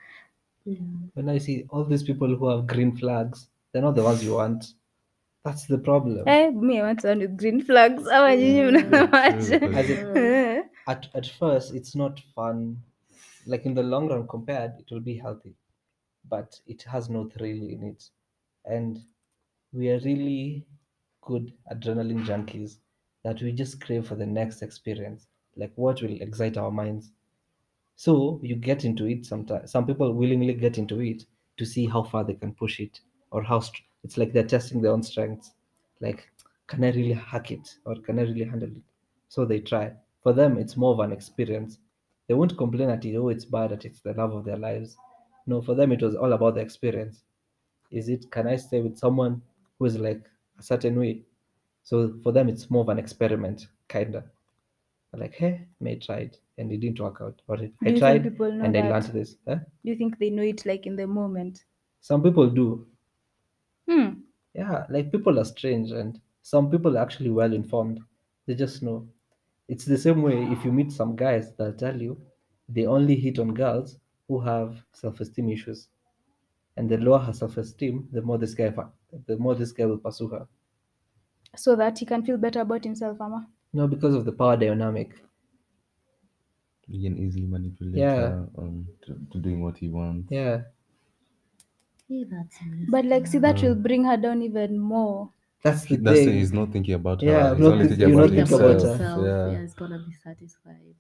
when 1.15 1.29
I 1.29 1.39
see 1.39 1.67
all 1.71 1.85
these 1.85 2.03
people 2.03 2.37
who 2.37 2.49
have 2.49 2.67
green 2.67 2.97
flags, 2.97 3.49
they're 3.73 3.83
not 3.83 3.95
the 3.97 4.03
ones 4.05 4.23
you 4.25 4.35
want. 4.35 4.75
That's 5.45 5.67
the 5.67 5.79
problem. 5.79 6.27
Eh, 6.27 6.51
me, 6.51 6.81
I 6.81 6.83
want 6.85 7.03
someone 7.03 7.19
with 7.21 7.37
green 7.37 7.63
flags. 7.63 8.09
How 8.11 8.23
are 8.23 8.35
you? 8.35 8.71
Mm, 8.71 8.81
true, 8.81 8.91
Mnasemaje? 8.91 9.75
As 9.77 9.91
in, 9.91 10.17
Eh. 10.17 10.63
at 10.87 11.09
at 11.15 11.27
first 11.27 11.75
it's 11.75 11.95
not 11.95 12.21
fun 12.35 12.77
like 13.47 13.65
in 13.67 13.75
the 13.75 13.83
long 13.83 14.09
run 14.09 14.27
compared 14.29 14.73
it 14.79 14.91
will 14.91 15.01
be 15.01 15.17
healthy 15.17 15.55
but 16.29 16.59
it 16.67 16.83
has 16.83 17.09
no 17.09 17.25
thrill 17.29 17.63
in 17.75 17.83
it 17.85 18.05
and 18.67 19.01
we 19.73 19.89
are 19.91 19.99
really 20.01 20.67
good 21.23 21.53
adrenaline 21.73 22.25
junkies 22.25 22.77
that 23.23 23.41
we 23.43 23.51
just 23.53 23.81
crave 23.81 24.07
for 24.07 24.15
the 24.15 24.27
next 24.27 24.61
experience 24.63 25.27
like 25.57 25.73
what 25.77 26.03
will 26.03 26.21
excite 26.21 26.57
our 26.59 26.71
minds 26.71 27.13
so 27.97 28.39
you 28.43 28.55
get 28.57 28.85
into 28.85 29.07
it 29.07 29.25
sometimes 29.25 29.71
some 29.71 29.87
people 29.87 30.13
willingly 30.13 30.53
get 30.53 30.77
into 30.79 31.01
it 31.01 31.25
to 31.57 31.65
see 31.65 31.87
how 31.87 32.03
far 32.03 32.25
they 32.25 32.35
can 32.35 32.53
push 32.53 32.79
it 32.81 33.01
or 33.31 33.43
how 33.43 33.61
str- 33.61 33.83
it's 34.05 34.19
like 34.19 34.33
they're 34.33 34.45
testing 34.45 34.81
their 34.83 34.93
own 34.93 35.03
strengths. 35.03 35.53
Like 36.01 36.29
can 36.67 36.85
i 36.85 36.91
really 36.91 37.13
hack 37.13 37.51
it? 37.51 37.77
Or 37.85 37.97
can 37.97 38.19
i 38.19 38.23
really 38.23 38.45
handle 38.45 38.69
it? 38.69 38.83
So 39.29 39.45
they 39.45 39.61
try. 39.61 39.93
For 40.23 40.33
them 40.33 40.59
it's 40.59 40.77
more 40.77 40.93
of 40.93 41.01
an 41.01 41.13
experience. 41.13 41.79
They 42.29 42.35
won't 42.35 42.57
complain 42.57 42.91
at 42.91 43.05
it 43.05 43.17
oh 43.17 43.29
it's 43.29 43.45
bad 43.45 43.71
that 43.71 43.85
it's 43.85 44.01
the 44.01 44.13
love 44.13 44.35
of 44.35 44.45
their 44.45 44.59
lives. 44.59 44.97
No 45.47 45.61
for 45.63 45.75
them 45.75 45.91
it 45.93 46.03
was 46.03 46.15
all 46.15 46.33
about 46.35 46.55
the 46.55 46.61
experience. 46.61 47.25
Is 47.91 48.09
it 48.09 48.31
can 48.31 48.47
i 48.47 48.57
stay 48.57 48.81
with 48.81 48.99
someone 48.99 49.43
who 49.79 49.87
is 49.87 49.99
like 49.99 50.23
a 50.59 50.63
certain 50.63 50.99
way? 50.99 51.23
So 51.83 52.15
for 52.23 52.33
them 52.33 52.49
it's 52.49 52.71
more 52.71 52.83
of 52.83 52.89
an 52.91 52.99
experiment 52.99 53.69
kinda. 53.89 54.25
Like 55.17 55.35
hey 55.35 55.67
may 55.81 55.97
try 55.97 56.17
it? 56.19 56.41
And 56.59 56.71
it 56.71 56.79
didn't 56.79 57.01
work 57.01 57.19
out. 57.21 57.41
Or 57.49 57.57
i 57.57 57.93
tried 57.99 58.27
and 58.27 58.77
i 58.77 58.83
that? 58.83 58.91
learned 58.91 59.07
this. 59.07 59.37
Huh? 59.49 59.57
Do 59.57 59.91
you 59.91 59.97
think 59.97 60.19
they 60.19 60.31
know 60.31 60.43
it 60.43 60.65
like 60.67 60.87
in 60.87 60.97
the 60.97 61.07
moment? 61.07 61.65
some 62.01 62.23
people 62.23 62.51
do 62.51 62.87
Hmm. 63.89 64.09
yeah 64.55 64.87
like 64.89 65.11
people 65.13 65.39
are 65.39 65.45
strange 65.45 65.91
and 65.93 66.21
some 66.43 66.71
people 66.71 66.97
are 66.97 67.03
actually 67.03 67.31
well 67.31 67.53
informed 67.53 68.01
they 68.47 68.55
just 68.55 68.83
know 68.83 69.07
it's 69.69 69.85
the 69.85 69.99
same 69.99 70.23
way 70.23 70.43
if 70.55 70.65
you 70.65 70.73
meet 70.73 70.93
some 70.93 71.17
guys 71.17 71.53
they'll 71.57 71.73
tell 71.73 72.01
you 72.01 72.17
they 72.69 72.87
only 72.87 73.15
hit 73.17 73.39
on 73.39 73.53
girls 73.55 73.99
who 74.29 74.41
have 74.41 74.83
self-esteem 74.93 75.51
issues 75.51 75.89
and 76.77 76.89
the 76.91 76.97
lower 76.99 77.19
her 77.19 77.33
self-esteem 77.33 78.09
the 78.13 78.23
more 78.23 78.39
this 78.39 78.55
guy 78.55 78.71
fa- 78.71 78.91
the 79.27 79.37
more 79.37 79.55
this 79.55 79.73
guy 79.73 79.87
will 79.87 79.99
pursue 79.99 80.29
her 80.29 80.47
So 81.57 81.77
that 81.77 81.99
he 82.01 82.07
can 82.07 82.23
feel 82.27 82.37
better 82.37 82.61
about 82.63 82.85
himself, 82.85 83.21
Ama. 83.21 83.47
no 83.73 83.87
because 83.89 84.15
of 84.15 84.25
the 84.25 84.33
power 84.33 84.57
dynamic 84.57 85.11
You 86.87 87.03
can 87.11 87.19
easily 87.19 87.47
manipulate 87.47 87.97
Yeah. 87.97 88.17
her 88.17 88.49
um, 88.59 88.87
to, 89.07 89.19
to 89.33 89.39
doing 89.39 89.63
what 89.63 89.79
he 89.79 89.89
wants. 89.89 90.31
yeah 90.31 90.63
Hey, 92.09 92.25
that's 92.25 92.57
messed 92.67 92.91
But 92.91 93.05
like, 93.07 93.27
see, 93.27 93.39
that 93.39 93.63
will 93.63 93.75
bring 93.75 94.05
her 94.05 94.17
down 94.17 94.43
even 94.43 94.79
more. 94.79 95.31
that's 95.63 95.85
the 95.87 95.97
That's 95.97 96.21
it. 96.21 96.25
thing 96.27 96.35
He's 96.39 96.53
not 96.53 96.71
thinking 96.73 96.95
about 96.95 97.23
Yeah, 97.23 97.33
her. 97.33 97.49
I'm 97.51 97.57
He's 97.57 97.65
not 97.65 97.73
only 97.73 97.87
think- 97.89 97.99
thinking 97.99 98.09
you're 98.09 98.25
about 98.25 98.31
not 98.37 98.37
thinking 98.37 98.59
himself. 98.59 98.61
about 98.61 98.99
himself. 98.99 99.25
Yeah. 99.27 99.53
Yeah, 99.53 99.61
he's 99.63 99.75
gonna 99.75 99.99
be 100.07 100.13
satisfied. 100.13 100.95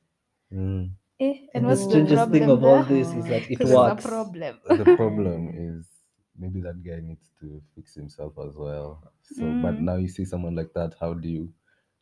Mm. 0.52 0.90
Eh? 1.20 1.24
and 1.26 1.48
And 1.54 1.64
the 1.64 1.68
what's 1.68 1.84
the 1.84 1.90
strangest 1.90 2.30
thing 2.30 2.42
problem 2.44 2.50
of 2.50 2.64
all 2.64 2.82
there? 2.84 2.98
this 2.98 3.08
is 3.14 3.24
that 3.26 3.42
it 3.42 3.48
Because 3.48 3.68
there's 3.68 3.78
a 3.78 3.82
works 3.82 4.06
problem. 4.06 4.58
The 4.68 4.84
problem 4.96 5.40
is 5.54 5.86
maybe 6.38 6.60
that 6.62 6.82
guy 6.82 7.00
needs 7.00 7.30
to 7.40 7.62
fix 7.74 7.94
himself 7.94 8.32
as 8.38 8.56
well. 8.56 9.12
So, 9.22 9.42
but 9.62 9.74
Mm. 9.74 9.80
now 9.80 9.96
you 9.96 10.08
see 10.08 10.24
someone 10.24 10.54
like 10.56 10.72
that. 10.74 10.94
How 11.00 11.12
do 11.14 11.28
you 11.28 11.52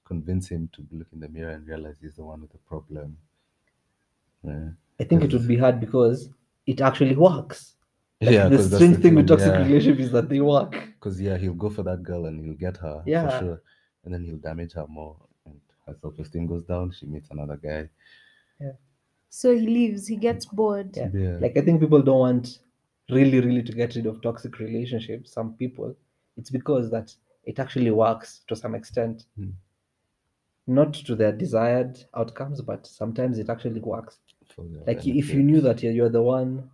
convince 0.04 0.48
him 0.48 0.68
to 0.74 0.86
look 0.92 1.08
in 1.12 1.20
the 1.20 1.28
mirror 1.28 1.50
and 1.52 1.66
realize 1.66 1.96
he's 2.00 2.14
the 2.16 2.24
one 2.24 2.40
with 2.40 2.52
the 2.52 2.58
problem? 2.58 3.16
Yeah. 4.44 4.70
i 5.00 5.04
think 5.04 5.22
it 5.22 5.32
would 5.32 5.46
be 5.46 5.56
hard 5.56 5.78
because 5.80 6.28
it 6.66 6.80
actually 6.80 7.14
works 7.16 7.76
like 8.22 8.32
yeah, 8.36 8.48
the 8.50 8.56
'cause 8.56 8.70
that's 8.70 8.82
strange 8.82 9.02
thing 9.02 9.14
with 9.16 9.28
toxic 9.28 9.48
yeah. 9.52 9.62
relationship 9.66 10.00
is 10.00 10.10
that 10.12 10.28
they 10.28 10.40
work 10.40 10.72
Because 10.98 11.20
yeah, 11.20 11.36
he'll 11.36 11.54
go 11.64 11.70
for 11.70 11.82
that 11.82 12.02
girl 12.02 12.26
and 12.26 12.40
he'll 12.44 12.54
get 12.66 12.76
her 12.78 13.02
Yeah. 13.06 13.22
for 13.30 13.38
sure, 13.44 13.62
and 14.04 14.14
then 14.14 14.24
he'll 14.24 14.38
damage 14.50 14.72
her 14.74 14.86
more, 14.88 15.16
and 15.46 15.60
her 15.86 15.94
self-esteem 16.00 16.46
goes 16.46 16.64
down. 16.64 16.92
She 16.92 17.06
meets 17.06 17.30
another 17.30 17.56
guy. 17.56 17.88
Yeah. 18.60 18.72
So 19.28 19.54
he 19.54 19.66
leaves, 19.66 20.06
he 20.06 20.16
gets 20.16 20.44
bored. 20.46 20.96
Yeah. 20.96 21.08
Yeah. 21.12 21.36
like 21.44 21.56
i 21.56 21.62
think 21.62 21.80
people 21.80 22.02
don't 22.02 22.18
want 22.28 22.58
really 23.10 23.40
really 23.40 23.62
to 23.62 23.72
get 23.72 23.94
rid 23.96 24.06
of 24.06 24.20
toxic 24.22 24.58
relationships 24.58 25.32
some 25.32 25.54
people 25.54 25.94
it's 26.38 26.50
because 26.50 26.90
that 26.90 27.08
it 27.44 27.58
actually 27.58 27.90
works 27.90 28.28
to 28.48 28.54
some 28.54 28.74
extent 28.80 29.16
Hmm. 29.36 29.50
not 30.66 30.92
to 31.06 31.14
their 31.16 31.32
desired 31.32 31.98
outcomes 32.14 32.60
but 32.60 32.86
sometimes 32.86 33.38
it 33.38 33.48
actually 33.50 33.80
works 33.80 34.18
for 34.54 34.64
their 34.66 34.84
like 34.86 35.06
if 35.06 35.26
you 35.34 35.42
knew 35.42 35.60
that 35.60 35.82
you're, 35.82 35.92
you're 35.92 36.08
the 36.18 36.22
one 36.22 36.70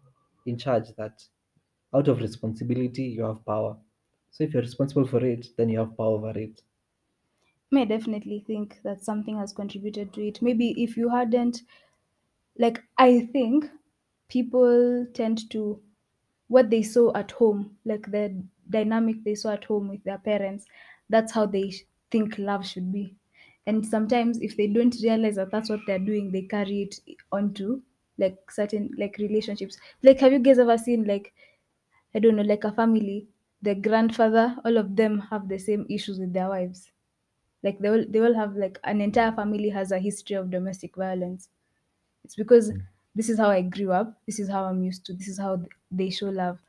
in 0.46 0.56
charge 0.58 0.88
that 0.96 1.16
out 1.94 2.08
of 2.08 2.20
responsibility 2.20 3.04
you 3.04 3.22
have 3.22 3.44
power 3.44 3.76
so 4.30 4.44
if 4.44 4.52
you're 4.52 4.62
responsible 4.62 5.06
for 5.06 5.24
it 5.24 5.48
then 5.56 5.68
you 5.68 5.78
have 5.78 5.96
power 5.96 6.16
over 6.18 6.38
it 6.38 6.62
May 7.70 7.84
definitely 7.86 8.40
think 8.40 8.80
that 8.82 9.02
something 9.02 9.36
has 9.38 9.52
contributed 9.54 10.12
to 10.14 10.26
it. 10.26 10.42
Maybe 10.42 10.82
if 10.82 10.96
you 10.98 11.08
hadn't, 11.10 11.62
like, 12.58 12.84
I 12.98 13.20
think 13.26 13.70
people 14.28 15.06
tend 15.14 15.50
to 15.50 15.82
what 16.48 16.70
they 16.70 16.82
saw 16.82 17.12
at 17.16 17.32
home, 17.32 17.78
like 17.84 18.10
the 18.12 18.44
dynamic 18.70 19.24
they 19.24 19.34
saw 19.36 19.52
at 19.54 19.64
home 19.64 19.88
with 19.88 20.04
their 20.04 20.18
parents, 20.18 20.66
that's 21.10 21.32
how 21.32 21.46
they 21.46 21.72
think 22.10 22.38
love 22.38 22.66
should 22.66 22.92
be. 22.92 23.16
And 23.66 23.86
sometimes, 23.86 24.40
if 24.40 24.56
they 24.56 24.66
don't 24.68 24.96
realize 25.02 25.36
that 25.36 25.50
that's 25.50 25.70
what 25.70 25.80
they're 25.86 25.98
doing, 25.98 26.32
they 26.32 26.42
carry 26.42 26.82
it 26.82 27.00
onto 27.32 27.82
like 28.18 28.50
certain 28.50 28.90
like 28.98 29.16
relationships. 29.18 29.78
Like, 30.02 30.20
have 30.20 30.32
you 30.32 30.40
guys 30.40 30.58
ever 30.58 30.78
seen 30.78 31.04
like 31.04 31.34
I 32.14 32.18
don't 32.20 32.36
know, 32.36 32.42
like 32.42 32.64
a 32.64 32.72
family, 32.72 33.28
the 33.62 33.74
grandfather, 33.74 34.56
all 34.64 34.76
of 34.76 34.96
them 34.96 35.20
have 35.30 35.48
the 35.48 35.58
same 35.58 35.86
issues 35.88 36.18
with 36.18 36.32
their 36.32 36.48
wives. 36.48 36.92
Like 37.62 37.80
they 37.80 37.88
all 37.88 38.04
they 38.08 38.20
all 38.20 38.34
have 38.34 38.56
like 38.56 38.78
an 38.84 39.00
entire 39.00 39.32
family 39.32 39.70
has 39.70 39.92
a 39.92 39.98
history 39.98 40.36
of 40.36 40.50
domestic 40.50 40.96
violence. 40.96 41.50
It's 42.24 42.36
because 42.36 42.70
mm. 42.72 42.82
this 43.14 43.28
is 43.28 43.38
how 43.38 43.50
I 43.50 43.62
grew 43.62 43.92
up, 43.92 44.20
this 44.26 44.38
is 44.38 44.48
how 44.48 44.64
I'm 44.64 44.82
used 44.84 45.04
to, 45.06 45.14
this 45.14 45.28
is 45.28 45.38
how 45.38 45.64
they 45.90 46.10
show 46.10 46.28
love, 46.30 46.60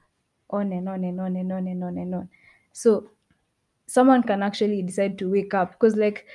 on 0.50 0.72
and 0.74 0.89
on 0.89 1.03
and 1.03 1.19
on 1.22 1.36
and 1.36 1.51
on 1.51 1.67
and 1.67 1.84
on 1.84 1.98
and 1.98 2.15
on. 2.15 2.29
So 2.74 3.12
someone 3.88 4.24
can 4.24 4.43
actually 4.43 4.81
decide 4.84 5.17
to 5.19 5.29
wake 5.29 5.53
up 5.53 5.72
because 5.74 5.96
like 5.96 6.25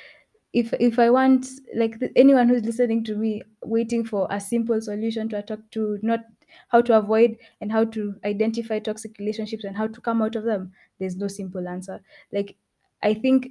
if 0.52 0.72
if 0.74 0.98
i 0.98 1.08
want 1.10 1.46
like 1.74 1.96
anyone 2.16 2.48
who's 2.48 2.64
listening 2.64 3.02
to 3.04 3.16
me 3.16 3.42
waiting 3.62 4.04
for 4.04 4.26
a 4.30 4.40
simple 4.40 4.80
solution 4.80 5.28
to 5.28 5.42
talk 5.42 5.60
to 5.70 5.98
not 6.02 6.20
how 6.68 6.80
to 6.80 6.96
avoid 6.96 7.36
and 7.60 7.72
how 7.72 7.84
to 7.84 8.14
identify 8.24 8.78
toxic 8.78 9.18
relationships 9.18 9.64
and 9.64 9.76
how 9.76 9.86
to 9.86 10.00
come 10.00 10.22
out 10.22 10.36
of 10.36 10.44
them 10.44 10.72
there's 10.98 11.16
no 11.16 11.28
simple 11.28 11.68
answer. 11.68 12.00
Like 12.32 12.56
i 13.02 13.12
think 13.14 13.48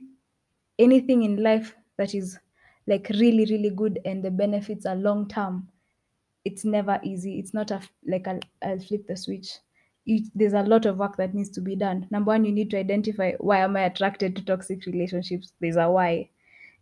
anything 0.79 1.23
in 1.23 1.41
life 1.43 1.75
that 1.97 2.13
is 2.15 2.39
like 2.87 3.07
really 3.19 3.45
really 3.45 3.69
good 3.69 3.99
and 4.05 4.23
the 4.23 4.31
benefits 4.31 4.85
are 4.85 4.95
long 4.95 5.27
term 5.27 5.69
it's 6.45 6.65
never 6.65 6.99
easy. 7.03 7.39
It's 7.39 7.53
not 7.53 7.71
a 7.71 7.81
like 8.05 8.27
I'll, 8.27 8.39
I'll 8.61 8.79
flip 8.79 9.07
the 9.07 9.15
switch. 9.17 9.59
You, 10.05 10.25
there's 10.35 10.53
a 10.53 10.63
lot 10.63 10.85
of 10.85 10.97
work 10.97 11.17
that 11.17 11.33
needs 11.33 11.49
to 11.51 11.61
be 11.61 11.75
done. 11.75 12.07
Number 12.11 12.29
one 12.29 12.45
you 12.45 12.51
need 12.51 12.69
to 12.71 12.77
identify 12.79 13.33
why 13.39 13.59
am 13.59 13.77
i 13.77 13.81
attracted 13.83 14.35
to 14.35 14.45
toxic 14.45 14.85
relationships? 14.85 15.53
There's 15.59 15.77
a 15.77 15.89
why. 15.89 16.29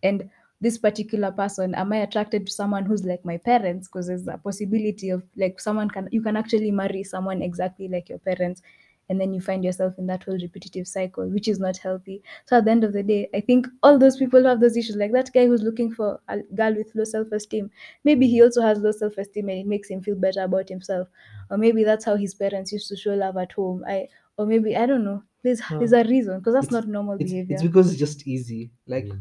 And 0.04 0.30
this 0.62 0.78
particular 0.78 1.32
person 1.32 1.74
am 1.76 1.92
i 1.94 1.98
attracted 1.98 2.46
to 2.46 2.52
someone 2.52 2.86
who's 2.86 3.04
like 3.04 3.24
my 3.26 3.38
parents 3.38 3.88
because 3.88 4.08
there's 4.08 4.28
a 4.28 4.38
possibility 4.38 5.10
of 5.10 5.24
like 5.36 5.60
someone 5.60 5.90
can 5.90 6.08
you 6.12 6.22
can 6.22 6.36
actually 6.38 6.72
marry 6.72 7.04
someone 7.04 7.42
exactly 7.42 7.88
like 7.88 8.10
your 8.10 8.20
parents 8.20 8.62
and 9.10 9.20
then 9.20 9.34
you 9.34 9.42
find 9.42 9.64
yourself 9.66 9.96
in 9.98 10.06
that 10.08 10.24
whole 10.24 10.38
repetitive 10.42 10.88
cycle 10.88 11.28
which 11.30 11.48
is 11.48 11.60
not 11.60 11.78
healthy 11.78 12.22
so 12.46 12.58
at 12.58 12.66
the 12.66 12.72
end 12.72 12.84
of 12.84 12.94
the 12.94 13.04
day 13.04 13.28
i 13.34 13.42
think 13.42 13.68
all 13.84 13.98
those 13.98 14.18
people 14.18 14.40
who 14.40 14.48
have 14.48 14.62
those 14.62 14.78
issues 14.78 14.96
like 14.96 15.12
that 15.12 15.32
guy 15.34 15.46
who's 15.48 15.64
looking 15.64 15.92
for 15.92 16.20
a 16.30 16.38
girl 16.62 16.74
with 16.76 16.94
low 16.96 17.04
self-esteem 17.04 17.70
maybe 18.06 18.28
he 18.28 18.42
also 18.42 18.62
has 18.62 18.80
low 18.80 18.92
self-esteem 18.92 19.50
and 19.50 19.60
it 19.60 19.68
makes 19.68 19.90
him 19.90 20.02
feel 20.02 20.16
better 20.16 20.44
about 20.44 20.70
himself 20.70 21.08
or 21.50 21.58
maybe 21.58 21.84
that's 21.84 22.06
how 22.06 22.16
his 22.16 22.34
parents 22.36 22.72
used 22.72 22.88
to 22.88 22.96
show 22.96 23.14
love 23.16 23.36
at 23.36 23.52
home 23.52 23.84
i 23.88 24.08
or 24.38 24.46
maybe 24.46 24.78
i 24.78 24.86
don't 24.86 25.04
know 25.04 25.22
there's 25.44 25.60
No. 25.72 25.80
there's 25.80 25.92
a 25.94 26.04
reason 26.04 26.38
because 26.40 26.54
that's 26.54 26.68
It's- 26.68 26.82
not 26.84 26.88
normal 26.88 27.16
It's, 27.20 27.32
behavior 27.32 27.56
it's 27.56 27.64
because 27.64 27.90
it's 27.90 28.00
just 28.00 28.28
easy. 28.28 28.72
Like 28.88 29.08
Yeah. 29.08 29.16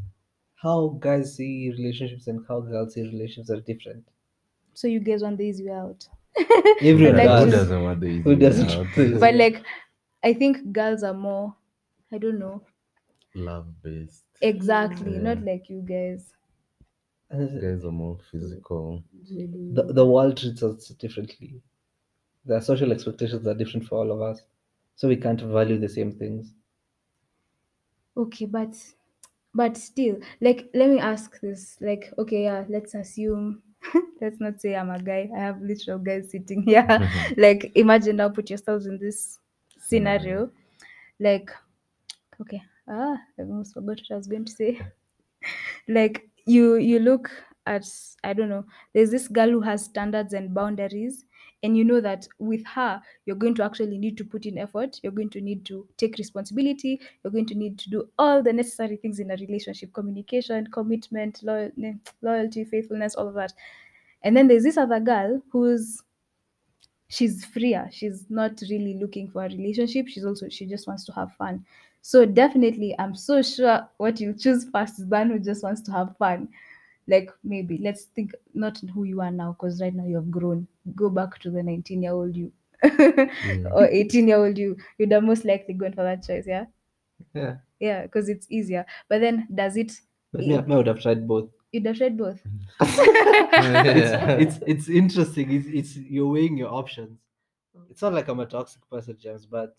How 0.63 0.97
guys 1.01 1.35
see 1.37 1.71
relationships 1.77 2.27
and 2.27 2.45
how 2.49 2.61
girls 2.61 2.95
see 2.95 3.03
relationships 3.03 3.51
are 3.51 3.61
different. 3.61 4.05
so 4.75 4.87
you 4.89 5.01
guys 5.01 5.23
want 5.23 5.39
the 5.39 5.45
easy 5.45 5.65
way 5.69 5.73
out 5.75 6.07
Everyone 6.81 7.17
Like 7.17 7.29
who 7.29 7.45
does. 7.47 7.53
doesn't 7.55 7.83
want 7.83 8.01
the 8.01 8.07
easy 8.07 8.23
Who 8.23 8.31
way 8.31 8.37
doesn't? 8.37 8.71
out? 8.71 9.21
but 9.21 9.35
like 9.35 9.63
i 10.23 10.33
think 10.33 10.73
girls 10.73 11.03
are 11.03 11.15
more 11.15 11.55
i 12.13 12.19
don't 12.19 12.39
know 12.39 12.63
love 13.35 13.67
based. 13.83 14.25
exactly 14.41 15.13
Yeah. 15.15 15.21
not 15.29 15.43
like 15.51 15.69
you 15.71 15.81
guys 15.95 16.33
And 17.31 17.61
Guys 17.63 17.85
are 17.85 17.93
more 17.93 18.19
physical. 18.31 19.03
Really. 19.31 19.73
the, 19.77 19.83
the 19.99 20.05
world 20.13 20.37
treats 20.37 20.63
us 20.69 20.89
differently. 21.05 21.51
The 22.51 22.59
social 22.61 22.91
expectations 22.95 23.47
are 23.47 23.55
different 23.61 23.87
for 23.89 23.99
all 24.01 24.11
of 24.15 24.21
us. 24.31 24.41
So 24.97 25.07
we 25.13 25.17
can't 25.25 25.41
value 25.59 25.79
the 25.85 25.89
same 25.99 26.11
things. 26.23 26.53
okay 28.17 28.47
but 28.47 28.75
but 29.55 29.77
still 29.77 30.17
like 30.41 30.71
let 30.75 30.89
me 30.89 30.99
ask 30.99 31.41
this 31.41 31.77
like 31.81 32.13
okay 32.19 32.45
yeah 32.45 32.65
let's 32.69 32.95
assume 32.95 33.63
let's 34.21 34.41
not 34.41 34.61
say 34.61 34.75
i'm 34.77 34.91
a 34.91 34.99
guy 35.03 35.29
i 35.37 35.39
have 35.41 35.61
literal 35.61 35.99
guys 35.99 36.31
sitting 36.31 36.63
here. 36.63 36.87
Like 37.37 37.73
imagine 37.75 38.17
now 38.17 38.29
put 38.29 38.51
yourselves 38.51 38.87
in 38.87 38.99
this 38.99 39.39
scenario. 39.79 40.51
Like 41.19 41.51
okay 42.41 42.63
ah 42.89 43.17
i 43.39 43.43
almost 43.43 43.75
forgot 43.75 43.97
what 43.99 44.11
i 44.13 44.17
was 44.17 44.27
going 44.27 44.45
to 44.45 44.53
say. 44.53 44.81
Like 45.89 46.29
you 46.47 46.77
you 46.77 46.99
look 46.99 47.31
at 47.67 47.85
i 48.25 48.33
don't 48.33 48.49
know 48.49 48.65
there's 48.95 49.11
this 49.11 49.29
girl 49.29 49.51
who 49.51 49.61
has 49.61 49.85
standards 49.85 50.33
and 50.33 50.55
boundaries 50.55 51.25
and 51.63 51.77
you 51.77 51.85
know 51.85 52.01
that 52.01 52.27
with 52.39 52.65
her 52.67 53.01
you're 53.27 53.37
going 53.37 53.55
to 53.55 53.63
actually 53.63 53.99
need 53.99 54.17
to 54.17 54.25
put 54.25 54.47
in 54.47 54.59
effort 54.59 54.99
you're 55.03 55.13
going 55.13 55.31
to 55.31 55.41
need 55.41 55.65
to 55.65 55.87
take 55.97 56.17
responsibility 56.19 57.01
you're 57.23 57.33
going 57.33 57.47
to 57.47 57.55
need 57.55 57.79
to 57.79 57.91
do 57.91 58.09
all 58.19 58.43
the 58.43 58.53
necessary 58.53 58.97
things 58.97 59.19
in 59.21 59.31
a 59.31 59.37
relationship 59.37 59.93
communication 59.93 60.67
commitment 60.69 61.43
loyal, 61.43 61.71
loyalty 62.23 62.65
faithfulness 62.65 63.15
all 63.15 63.29
of 63.29 63.35
that. 63.35 63.53
And 64.23 64.37
then 64.37 64.49
there's 64.49 64.65
this 64.65 64.77
other 64.77 65.01
girl 65.01 65.43
who's 65.51 66.03
she's 67.09 67.45
freer 67.45 67.89
she's 67.91 68.27
not 68.31 68.61
really 68.71 68.95
looking 68.95 69.29
for 69.29 69.45
a 69.45 69.49
relationship 69.49 70.07
she's 70.07 70.25
also 70.25 70.49
she 70.49 70.65
just 70.67 70.87
wants 70.87 71.05
to 71.05 71.13
have 71.13 71.33
fun. 71.35 71.65
So 72.03 72.25
definitely 72.25 72.95
i'm 72.99 73.15
so 73.15 73.43
sure 73.43 73.89
what 73.99 74.21
you 74.21 74.33
choose 74.33 74.67
first 74.71 74.99
is 75.01 75.07
one 75.07 75.31
who 75.31 75.39
just 75.39 75.63
wants 75.63 75.83
to 75.83 75.93
have 75.93 76.17
fun. 76.17 76.49
Like 77.09 77.31
maybe 77.43 77.79
let's 77.83 78.05
think 78.05 78.33
not 78.55 78.81
who 78.95 79.05
you 79.05 79.21
are 79.21 79.33
now 79.33 79.53
because 79.59 79.81
right 79.81 79.93
now 79.93 80.07
you 80.07 80.15
have 80.15 80.31
grown 80.31 80.69
go 80.95 81.11
back 81.11 81.39
to 81.41 81.51
the 81.51 81.63
19 81.63 82.03
year 82.03 82.13
old 82.13 82.37
you 82.37 82.53
or 83.73 83.87
18 83.87 84.29
year 84.29 84.39
old 84.39 84.57
you 84.59 84.77
you'd 84.99 85.13
have 85.13 85.23
most 85.23 85.45
likely 85.45 85.75
gone 85.75 85.93
for 85.93 86.03
that 86.05 86.23
choice 86.23 86.45
yeah 86.47 86.65
Yeah. 87.35 87.57
yeah 87.81 88.03
because 88.03 88.29
it's 88.29 88.47
easier 88.51 88.87
but 89.09 89.21
then 89.21 89.47
does 89.55 89.77
it 89.77 89.93
But 90.33 90.47
me, 90.47 90.57
I 90.57 90.61
would 90.61 90.87
have 90.87 91.01
tried 91.01 91.27
both. 91.29 91.51
you'd 91.73 91.87
have 91.87 91.99
tried 91.99 92.17
both 92.17 92.41
mm. 92.45 92.61
it's, 94.41 94.57
it's 94.59 94.59
it's 94.67 94.89
interesting. 94.89 95.51
It's 95.53 95.67
it's 95.69 95.97
you're 95.97 96.29
weighing 96.29 96.57
your 96.57 96.73
options. 96.73 97.19
It's 97.91 98.03
not 98.03 98.13
like 98.15 98.29
I'm 98.29 98.41
a 98.41 98.47
toxic 98.47 98.83
person, 98.91 99.17
James, 99.21 99.47
but 99.47 99.75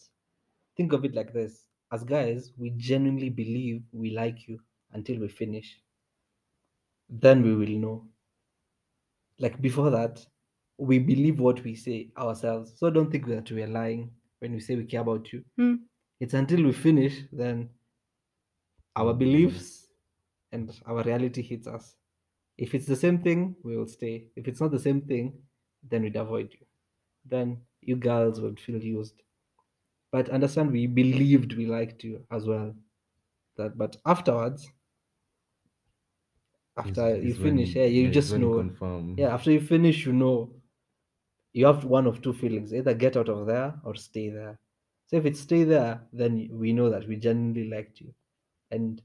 think 0.78 0.94
of 0.94 1.06
it 1.06 1.16
like 1.16 1.34
this: 1.34 1.68
as 1.92 2.04
guys, 2.04 2.52
we 2.58 2.72
genuinely 2.78 3.30
believe 3.30 3.84
we 3.92 4.12
like 4.12 4.48
you 4.48 4.60
until 4.94 5.20
we 5.20 5.28
finish. 5.30 5.82
Then 7.10 7.44
we 7.44 7.54
will 7.56 7.78
know. 7.78 8.08
Like 9.40 9.62
before 9.62 9.90
that, 9.92 10.26
we 10.78 11.00
believe 11.00 11.40
what 11.40 11.64
we 11.64 11.76
say 11.76 12.12
ourselves. 12.18 12.78
So 12.78 12.90
don't 12.90 13.12
think 13.12 13.28
that 13.28 13.52
we 13.52 13.64
are 13.64 13.68
lying 13.68 14.14
when 14.40 14.54
we 14.54 14.60
say 14.60 14.76
we 14.76 14.86
care 14.86 15.02
about 15.02 15.32
you. 15.34 15.46
Hmm. 15.58 15.76
It's 16.20 16.34
until 16.34 16.64
we 16.64 16.72
finish 16.74 17.24
then 17.32 17.72
our 18.96 19.14
beliefs 19.14 19.88
and 20.52 20.72
our 20.86 21.04
reality 21.04 21.42
hits 21.42 21.68
us. 21.68 21.96
If 22.58 22.76
it's 22.76 22.86
the 22.86 22.96
same 22.96 23.22
thing, 23.24 23.56
we 23.64 23.78
will 23.78 23.88
stay. 23.88 24.28
If 24.36 24.48
it's 24.48 24.62
not 24.62 24.72
the 24.72 24.80
same 24.80 25.02
thing, 25.02 25.44
then 25.84 26.04
we'd 26.04 26.16
avoid 26.16 26.54
you. 26.54 26.66
Then 27.26 27.66
you 27.82 27.96
girls 27.96 28.42
would 28.42 28.60
feel 28.60 28.84
used. 28.84 29.24
But 30.12 30.30
understand 30.30 30.72
we 30.72 30.88
believed 30.88 31.54
we 31.58 31.68
liked 31.68 32.04
you 32.04 32.26
as 32.32 32.48
well. 32.48 32.76
That 33.58 33.78
but 33.78 33.98
afterwards, 34.06 34.72
after 36.78 37.08
It's- 37.08 37.24
you 37.24 37.34
it's 37.34 37.38
when 37.38 37.54
finish, 37.54 37.76
yeah, 37.76 37.86
you 37.86 38.10
it's 38.10 38.10
just 38.10 38.36
know. 38.38 38.50
confirm. 38.50 39.18
Yeah, 39.18 39.34
after 39.34 39.52
you 39.52 39.62
finish, 39.62 40.06
you 40.06 40.14
know 40.14 40.61
you 41.54 41.66
have 41.66 41.86
one 41.86 42.08
of 42.08 42.22
two 42.22 42.34
feelings 42.34 42.74
either 42.74 42.94
get 42.94 43.18
out 43.18 43.30
of 43.30 43.48
there 43.48 43.80
or 43.84 43.96
stay 43.96 44.30
there. 44.30 44.60
So 45.08 45.18
if 45.18 45.26
it's 45.26 45.42
stay 45.42 45.64
there, 45.64 46.02
then 46.14 46.50
we 46.52 46.74
know 46.74 46.90
that 46.90 47.08
we 47.08 47.18
genuinely 47.18 47.70
liked 47.70 48.00
you. 48.00 48.14
And 48.72 49.02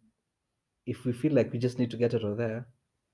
if 0.86 1.04
we 1.04 1.12
feel 1.12 1.32
like 1.34 1.52
we 1.52 1.58
just 1.58 1.78
need 1.78 1.90
to 1.92 1.96
get 1.96 2.14
out 2.14 2.24
of 2.24 2.36
there, 2.38 2.68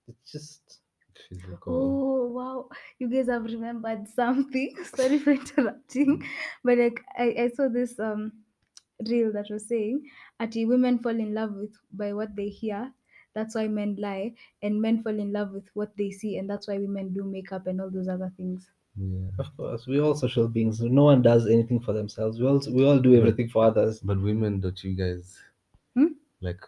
it's 0.09 0.33
just 0.33 0.81
Physical. 1.29 2.01
Oh 2.07 2.27
wow, 2.29 2.68
you 2.99 3.09
guys 3.09 3.29
have 3.29 3.45
remembered 3.45 4.09
something. 4.09 4.75
Sorry 4.97 5.18
for 5.18 5.33
interrupting, 5.33 6.23
but 6.64 6.79
like 6.79 7.01
I, 7.18 7.35
I 7.45 7.49
saw 7.49 7.68
this 7.68 7.99
um 8.01 8.33
reel 9.09 9.33
that 9.33 9.51
was 9.51 9.68
saying 9.68 10.09
at 10.40 10.55
women 10.57 10.99
fall 10.99 11.18
in 11.27 11.35
love 11.35 11.55
with 11.55 11.75
by 11.92 12.12
what 12.12 12.37
they 12.37 12.49
hear. 12.49 12.92
That's 13.35 13.55
why 13.55 13.68
men 13.68 13.97
lie, 13.99 14.35
and 14.62 14.81
men 14.83 15.03
fall 15.03 15.18
in 15.18 15.33
love 15.33 15.53
with 15.53 15.68
what 15.75 15.97
they 15.97 16.11
see, 16.11 16.37
and 16.38 16.49
that's 16.51 16.68
why 16.68 16.79
women 16.79 17.14
do 17.14 17.25
makeup 17.25 17.66
and 17.66 17.81
all 17.81 17.90
those 17.90 18.09
other 18.09 18.33
things. 18.37 18.71
Yeah. 18.97 19.29
of 19.39 19.47
course 19.57 19.87
we're 19.87 20.03
all 20.03 20.15
social 20.15 20.47
beings. 20.49 20.81
No 20.83 21.05
one 21.05 21.23
does 21.23 21.47
anything 21.47 21.81
for 21.81 21.93
themselves. 21.95 22.39
We 22.41 22.47
all 22.47 22.61
we 22.71 22.85
all 22.85 22.99
do 22.99 23.13
But- 23.13 23.19
everything 23.21 23.49
for 23.49 23.65
others. 23.65 24.01
But 24.01 24.21
women, 24.21 24.61
don't 24.61 24.83
you 24.85 24.95
guys 24.95 25.39
Hmm? 25.95 26.13
like 26.41 26.61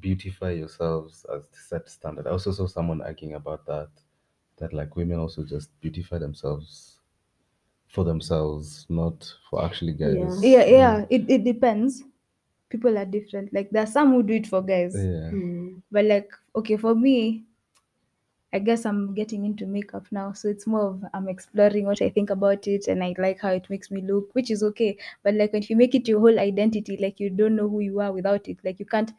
beautify 0.00 0.52
yourselves 0.52 1.24
as 1.34 1.48
the 1.48 1.56
set 1.56 1.88
standard? 1.88 2.26
I 2.26 2.30
also 2.30 2.50
saw 2.52 2.66
someone 2.66 3.02
arguing 3.02 3.34
about 3.34 3.66
that. 3.66 3.88
That 4.58 4.72
like 4.72 4.96
women 4.96 5.18
also 5.18 5.44
just 5.44 5.68
beautify 5.82 6.16
themselves 6.18 6.98
for 7.88 8.04
themselves, 8.04 8.86
not 8.88 9.30
for 9.50 9.62
actually 9.64 9.92
guys. 9.92 10.42
Yeah, 10.42 10.64
yeah. 10.64 11.04
It 11.10 11.28
it 11.30 11.44
depends. 11.44 12.02
People 12.70 12.96
are 12.98 13.04
different. 13.04 13.52
Like 13.52 13.70
there 13.70 13.82
are 13.82 13.86
some 13.86 14.12
who 14.12 14.22
do 14.22 14.32
it 14.32 14.46
for 14.46 14.62
guys. 14.62 14.94
Yeah. 14.96 15.30
Mm. 15.30 15.82
but 15.92 16.06
like 16.06 16.30
okay 16.54 16.76
for 16.78 16.94
me 16.94 17.44
i 18.56 18.58
guess 18.68 18.84
i'm 18.90 19.14
getting 19.14 19.44
into 19.44 19.66
makeup 19.66 20.06
now 20.10 20.32
so 20.32 20.48
it's 20.48 20.66
more 20.66 20.86
of 20.90 21.04
i'm 21.14 21.28
exploring 21.28 21.84
what 21.86 22.00
i 22.02 22.08
think 22.10 22.30
about 22.30 22.66
it 22.66 22.86
and 22.88 23.04
i 23.04 23.14
like 23.18 23.40
how 23.40 23.50
it 23.50 23.68
makes 23.70 23.90
me 23.90 24.00
look 24.02 24.34
which 24.34 24.50
is 24.50 24.62
okay. 24.62 24.96
But 25.22 25.34
like 25.34 25.54
if 25.54 25.70
you 25.70 25.76
make 25.76 25.94
it 25.94 26.08
your 26.08 26.20
whole 26.20 26.38
identity 26.38 26.96
like 26.96 27.20
you 27.20 27.30
don't 27.30 27.56
know 27.56 27.68
who 27.68 27.80
you 27.80 28.00
are 28.00 28.12
without 28.12 28.48
it. 28.48 28.58
Like 28.64 28.78
you 28.80 28.86
can't 28.86 29.12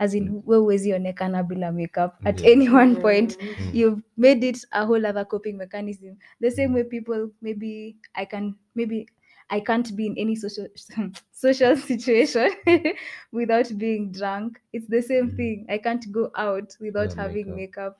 as 0.00 0.14
in 0.14 0.42
we 0.46 0.56
huwezi 0.56 0.92
onekana 0.92 1.42
bila 1.42 1.72
makeup. 1.72 2.14
At 2.24 2.40
Yeah. 2.40 2.50
any 2.52 2.68
one 2.68 2.96
point 2.96 3.36
Mm. 3.38 3.72
you've 3.72 4.02
made 4.16 4.44
it 4.44 4.58
a 4.72 4.84
whole 4.86 5.06
other 5.06 5.24
coping 5.24 5.56
mechanism. 5.56 6.16
The 6.40 6.50
same 6.50 6.74
way 6.74 6.84
people 6.84 7.30
maybe 7.42 7.96
i 8.14 8.24
can 8.26 8.54
maybe 8.74 9.08
i 9.50 9.60
can't 9.60 9.94
be 9.96 10.06
in 10.06 10.14
any 10.18 10.36
social 10.36 10.66
social 11.32 11.76
situation 11.76 12.50
without 13.32 13.70
being 13.78 14.12
drunk. 14.12 14.60
It's 14.72 14.88
the 14.88 15.02
same 15.02 15.30
Mm. 15.30 15.36
thing. 15.36 15.66
I 15.68 15.78
can't 15.78 16.04
go 16.12 16.30
out 16.34 16.76
without 16.80 17.12
Without 17.12 17.14
having 17.14 17.46
makeup. 17.46 17.56
makeup 17.56 17.98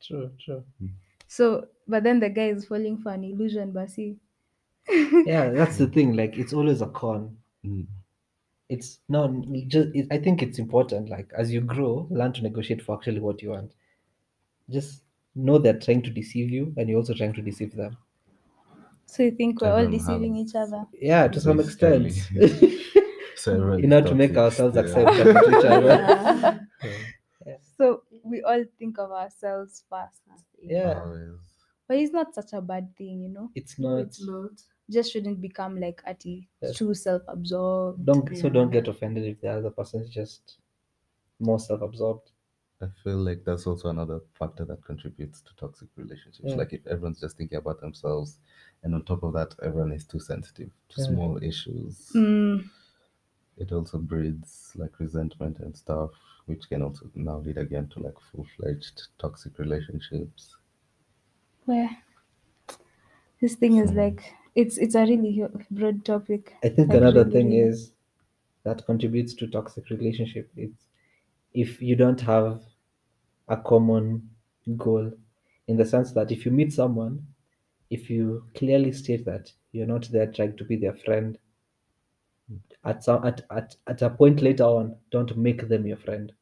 True, 0.00 0.30
true. 0.44 0.62
so 1.26 1.66
but 1.86 2.02
then 2.04 2.20
the 2.20 2.28
guy 2.30 2.48
is 2.48 2.64
falling 2.66 2.98
for 2.98 3.12
an 3.12 3.24
illusion 3.24 3.72
basi 3.72 4.16
Yeah, 5.26 5.50
that's 5.50 5.76
the 5.76 5.86
thing. 5.86 6.14
Like 6.16 6.38
it's 6.38 6.52
always 6.52 6.80
a 6.82 6.86
con. 6.86 7.36
Mm. 7.64 7.86
it's 8.68 9.00
no 9.08 9.44
just 9.66 9.88
it, 9.94 10.06
i 10.12 10.18
think 10.18 10.42
it's 10.42 10.58
important 10.60 11.08
like 11.10 11.28
as 11.36 11.52
you 11.52 11.60
grow 11.60 12.06
learn 12.10 12.32
to 12.32 12.42
negotiate 12.42 12.80
for 12.82 12.96
actually 12.96 13.18
what 13.20 13.42
you 13.42 13.50
want 13.50 13.72
just 14.70 15.02
know 15.34 15.58
they're 15.58 15.78
trying 15.86 16.02
to 16.02 16.10
deceive 16.10 16.50
you 16.50 16.72
and 16.76 16.88
you're 16.88 16.98
also 16.98 17.14
trying 17.14 17.32
to 17.32 17.42
deceive 17.42 17.74
them 17.74 17.96
so 19.06 19.22
you 19.24 19.32
think 19.32 19.60
we're 19.60 19.72
all 19.72 19.90
deceiving 19.90 20.36
has- 20.36 20.48
each 20.50 20.54
other 20.54 20.84
yeah 21.00 21.26
to 21.28 21.40
some 21.40 21.58
extent 21.60 22.12
So 23.36 23.52
everyone 23.54 23.84
in 23.84 23.92
order 23.92 24.08
to 24.08 24.14
make 24.14 24.36
ourselves 24.36 24.76
still. 24.76 24.84
accept 24.84 25.16
that 25.18 25.44
to 25.44 25.58
each 25.58 25.64
other 25.74 26.68
Yeah. 27.46 27.56
so 27.76 28.02
we 28.30 28.42
all 28.42 28.64
think 28.78 28.98
of 28.98 29.10
ourselves 29.12 29.84
first. 29.90 30.22
Yeah. 30.62 31.00
Always. 31.02 31.38
But 31.86 31.96
it's 31.98 32.12
not 32.12 32.34
such 32.34 32.52
a 32.52 32.60
bad 32.60 32.94
thing, 32.96 33.22
you 33.22 33.28
know. 33.30 33.50
It's 33.54 33.78
not. 33.78 33.98
it's 33.98 34.22
not. 34.24 34.62
Just 34.90 35.12
shouldn't 35.12 35.40
become 35.40 35.78
like 35.80 36.02
ati 36.06 36.48
Yes. 36.62 36.76
too 36.76 36.94
self-absorbed. 36.94 38.04
Don't 38.04 38.36
so 38.36 38.48
don't 38.48 38.70
get 38.70 38.88
offended 38.88 39.24
if 39.24 39.40
the 39.40 39.48
other 39.48 39.70
person 39.70 40.00
is 40.02 40.10
just 40.10 40.58
more 41.40 41.58
self-absorbed. 41.60 42.30
I 42.80 42.86
feel 43.02 43.18
like 43.18 43.44
that's 43.44 43.66
also 43.66 43.88
another 43.88 44.20
factor 44.38 44.64
that 44.66 44.84
contributes 44.84 45.40
to 45.42 45.54
toxic 45.56 45.88
relationships. 45.96 46.48
Yeah. 46.50 46.56
Like 46.56 46.72
if 46.72 46.86
everyone's 46.86 47.20
just 47.20 47.36
thinking 47.36 47.58
about 47.58 47.80
themselves, 47.80 48.38
and 48.82 48.94
on 48.94 49.04
top 49.04 49.22
of 49.24 49.32
that, 49.34 49.54
everyone 49.62 49.92
is 49.92 50.06
too 50.06 50.20
sensitive 50.20 50.70
to 50.90 51.00
Yeah. 51.00 51.06
small 51.08 51.42
issues. 51.42 52.10
Mm, 52.14 52.70
It 53.58 53.72
also 53.72 53.98
breeds 53.98 54.72
like 54.76 54.98
resentment 55.00 55.58
and 55.58 55.76
stuff, 55.76 56.12
which 56.48 56.68
can 56.68 56.82
also 56.82 57.10
now 57.14 57.38
lead 57.38 57.58
again 57.58 57.88
to 57.88 58.00
like 58.00 58.18
full-fledged 58.32 59.08
toxic 59.18 59.58
relationships. 59.58 60.56
where 61.66 61.98
this 63.40 63.54
thing 63.54 63.76
is 63.76 63.92
like 63.92 64.34
it's 64.54 64.76
it's 64.78 64.94
a 64.94 65.02
really 65.02 65.44
broad 65.70 66.04
topic. 66.04 66.54
I 66.62 66.68
think 66.68 66.92
Like, 66.92 66.94
another 66.94 67.24
really, 67.24 67.24
thing 67.24 67.50
really. 67.50 67.68
is 67.68 67.92
that 68.64 68.86
contributes 68.86 69.34
to 69.34 69.48
toxic 69.48 69.90
relationship. 69.90 70.50
It's 70.56 70.88
if 71.54 71.82
you 71.82 71.96
don't 71.96 72.20
have 72.22 72.62
a 73.48 73.56
common 73.56 74.30
goal, 74.76 75.12
in 75.68 75.76
the 75.76 75.86
sense 75.86 76.12
that 76.12 76.32
if 76.32 76.44
you 76.46 76.52
meet 76.52 76.72
someone, 76.72 77.26
if 77.90 78.10
you 78.10 78.44
clearly 78.54 78.92
state 78.92 79.24
that 79.26 79.52
you're 79.72 79.86
not 79.86 80.08
there 80.10 80.32
trying 80.32 80.56
to 80.58 80.64
be 80.64 80.76
their 80.76 80.94
friend, 80.94 81.38
hmm. 82.48 82.56
at 82.84 83.02
some 83.04 83.24
at, 83.24 83.40
at, 83.50 83.76
at 83.86 84.02
a 84.02 84.10
point 84.10 84.42
later 84.42 84.64
on, 84.64 84.96
don't 85.10 85.36
make 85.36 85.68
them 85.68 85.86
your 85.86 85.96
friend. 85.96 86.32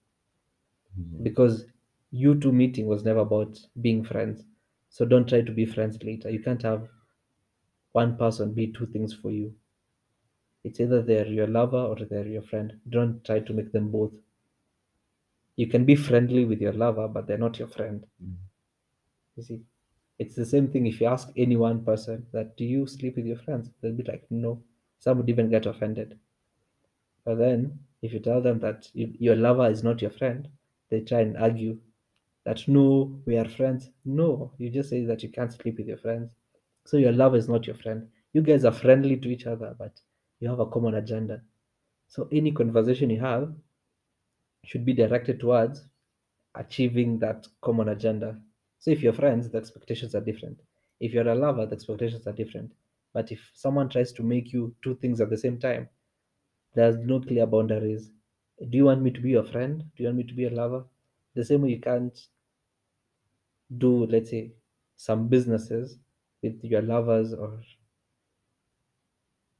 Yeah. 0.96 1.22
Because 1.22 1.64
you 2.10 2.34
two 2.40 2.52
meeting 2.52 2.86
was 2.86 3.04
never 3.04 3.20
about 3.20 3.58
being 3.80 4.04
friends. 4.04 4.44
So 4.88 5.04
don't 5.04 5.28
try 5.28 5.42
to 5.42 5.52
be 5.52 5.66
friends 5.66 6.02
later. 6.02 6.30
You 6.30 6.40
can't 6.40 6.62
have 6.62 6.88
one 7.92 8.16
person 8.16 8.52
be 8.52 8.68
two 8.72 8.86
things 8.86 9.14
for 9.14 9.30
you. 9.30 9.54
It's 10.64 10.80
either 10.80 11.02
they're 11.02 11.26
your 11.26 11.46
lover 11.46 11.78
or 11.78 11.96
they're 11.96 12.26
your 12.26 12.42
friend. 12.42 12.78
Don't 12.88 13.24
try 13.24 13.40
to 13.40 13.52
make 13.52 13.72
them 13.72 13.90
both. 13.90 14.12
You 15.56 15.66
can 15.66 15.84
be 15.84 15.96
friendly 15.96 16.44
with 16.44 16.60
your 16.60 16.72
lover, 16.72 17.08
but 17.08 17.26
they're 17.26 17.38
not 17.38 17.58
your 17.58 17.68
friend. 17.68 18.04
Mm. 18.22 18.34
You 19.36 19.42
see, 19.42 19.60
it's 20.18 20.34
the 20.34 20.44
same 20.44 20.68
thing 20.68 20.86
if 20.86 21.00
you 21.00 21.06
ask 21.06 21.30
any 21.36 21.56
one 21.56 21.84
person 21.84 22.26
that 22.32 22.56
do 22.56 22.64
you 22.64 22.86
sleep 22.86 23.16
with 23.16 23.26
your 23.26 23.38
friends? 23.38 23.70
They'll 23.80 23.92
be 23.92 24.02
like, 24.02 24.26
no. 24.30 24.62
Some 24.98 25.18
would 25.18 25.28
even 25.28 25.50
get 25.50 25.66
offended. 25.66 26.18
But 27.24 27.38
then, 27.38 27.78
if 28.02 28.12
you 28.12 28.20
tell 28.20 28.40
them 28.40 28.58
that 28.60 28.88
you, 28.94 29.14
your 29.18 29.36
lover 29.36 29.70
is 29.70 29.82
not 29.82 30.00
your 30.00 30.10
friend, 30.10 30.48
they 30.90 31.00
try 31.00 31.20
and 31.20 31.36
argue 31.36 31.78
that 32.44 32.66
no, 32.68 33.20
we 33.26 33.36
are 33.36 33.48
friends. 33.48 33.90
No, 34.04 34.52
you 34.58 34.70
just 34.70 34.90
say 34.90 35.04
that 35.04 35.22
you 35.22 35.30
can't 35.30 35.52
sleep 35.52 35.78
with 35.78 35.88
your 35.88 35.98
friends. 35.98 36.34
So 36.84 36.96
your 36.96 37.12
lover 37.12 37.36
is 37.36 37.48
not 37.48 37.66
your 37.66 37.76
friend. 37.76 38.08
You 38.32 38.42
guys 38.42 38.64
are 38.64 38.72
friendly 38.72 39.16
to 39.16 39.28
each 39.28 39.46
other, 39.46 39.74
but 39.78 40.00
you 40.40 40.48
have 40.48 40.60
a 40.60 40.66
common 40.66 40.94
agenda. 40.94 41.42
So 42.08 42.28
any 42.32 42.52
conversation 42.52 43.10
you 43.10 43.20
have 43.20 43.52
should 44.64 44.84
be 44.84 44.92
directed 44.92 45.40
towards 45.40 45.86
achieving 46.54 47.18
that 47.20 47.46
common 47.62 47.88
agenda. 47.88 48.38
So 48.78 48.90
if 48.90 49.02
you're 49.02 49.12
friends, 49.12 49.50
the 49.50 49.58
expectations 49.58 50.14
are 50.14 50.20
different. 50.20 50.60
If 51.00 51.12
you're 51.12 51.28
a 51.28 51.34
lover, 51.34 51.66
the 51.66 51.74
expectations 51.74 52.26
are 52.26 52.32
different. 52.32 52.72
But 53.12 53.32
if 53.32 53.50
someone 53.54 53.88
tries 53.88 54.12
to 54.12 54.22
make 54.22 54.52
you 54.52 54.74
two 54.82 54.96
things 54.96 55.20
at 55.20 55.30
the 55.30 55.36
same 55.36 55.58
time, 55.58 55.88
there's 56.74 56.98
no 56.98 57.20
clear 57.20 57.46
boundaries. 57.46 58.10
Do 58.60 58.76
you 58.76 58.84
want 58.84 59.00
me 59.00 59.10
to 59.12 59.20
be 59.22 59.30
your 59.30 59.44
friend? 59.44 59.90
Do 59.96 60.02
you 60.02 60.08
want 60.08 60.18
me 60.18 60.24
to 60.24 60.34
be 60.34 60.44
a 60.44 60.50
lover? 60.50 60.84
The 61.34 61.44
same 61.44 61.62
way 61.62 61.70
you 61.70 61.80
can't 61.80 62.18
do, 63.78 64.06
let's 64.06 64.30
say, 64.30 64.52
some 64.96 65.28
businesses 65.28 65.98
with 66.42 66.62
your 66.64 66.82
lovers 66.82 67.32
or 67.32 67.62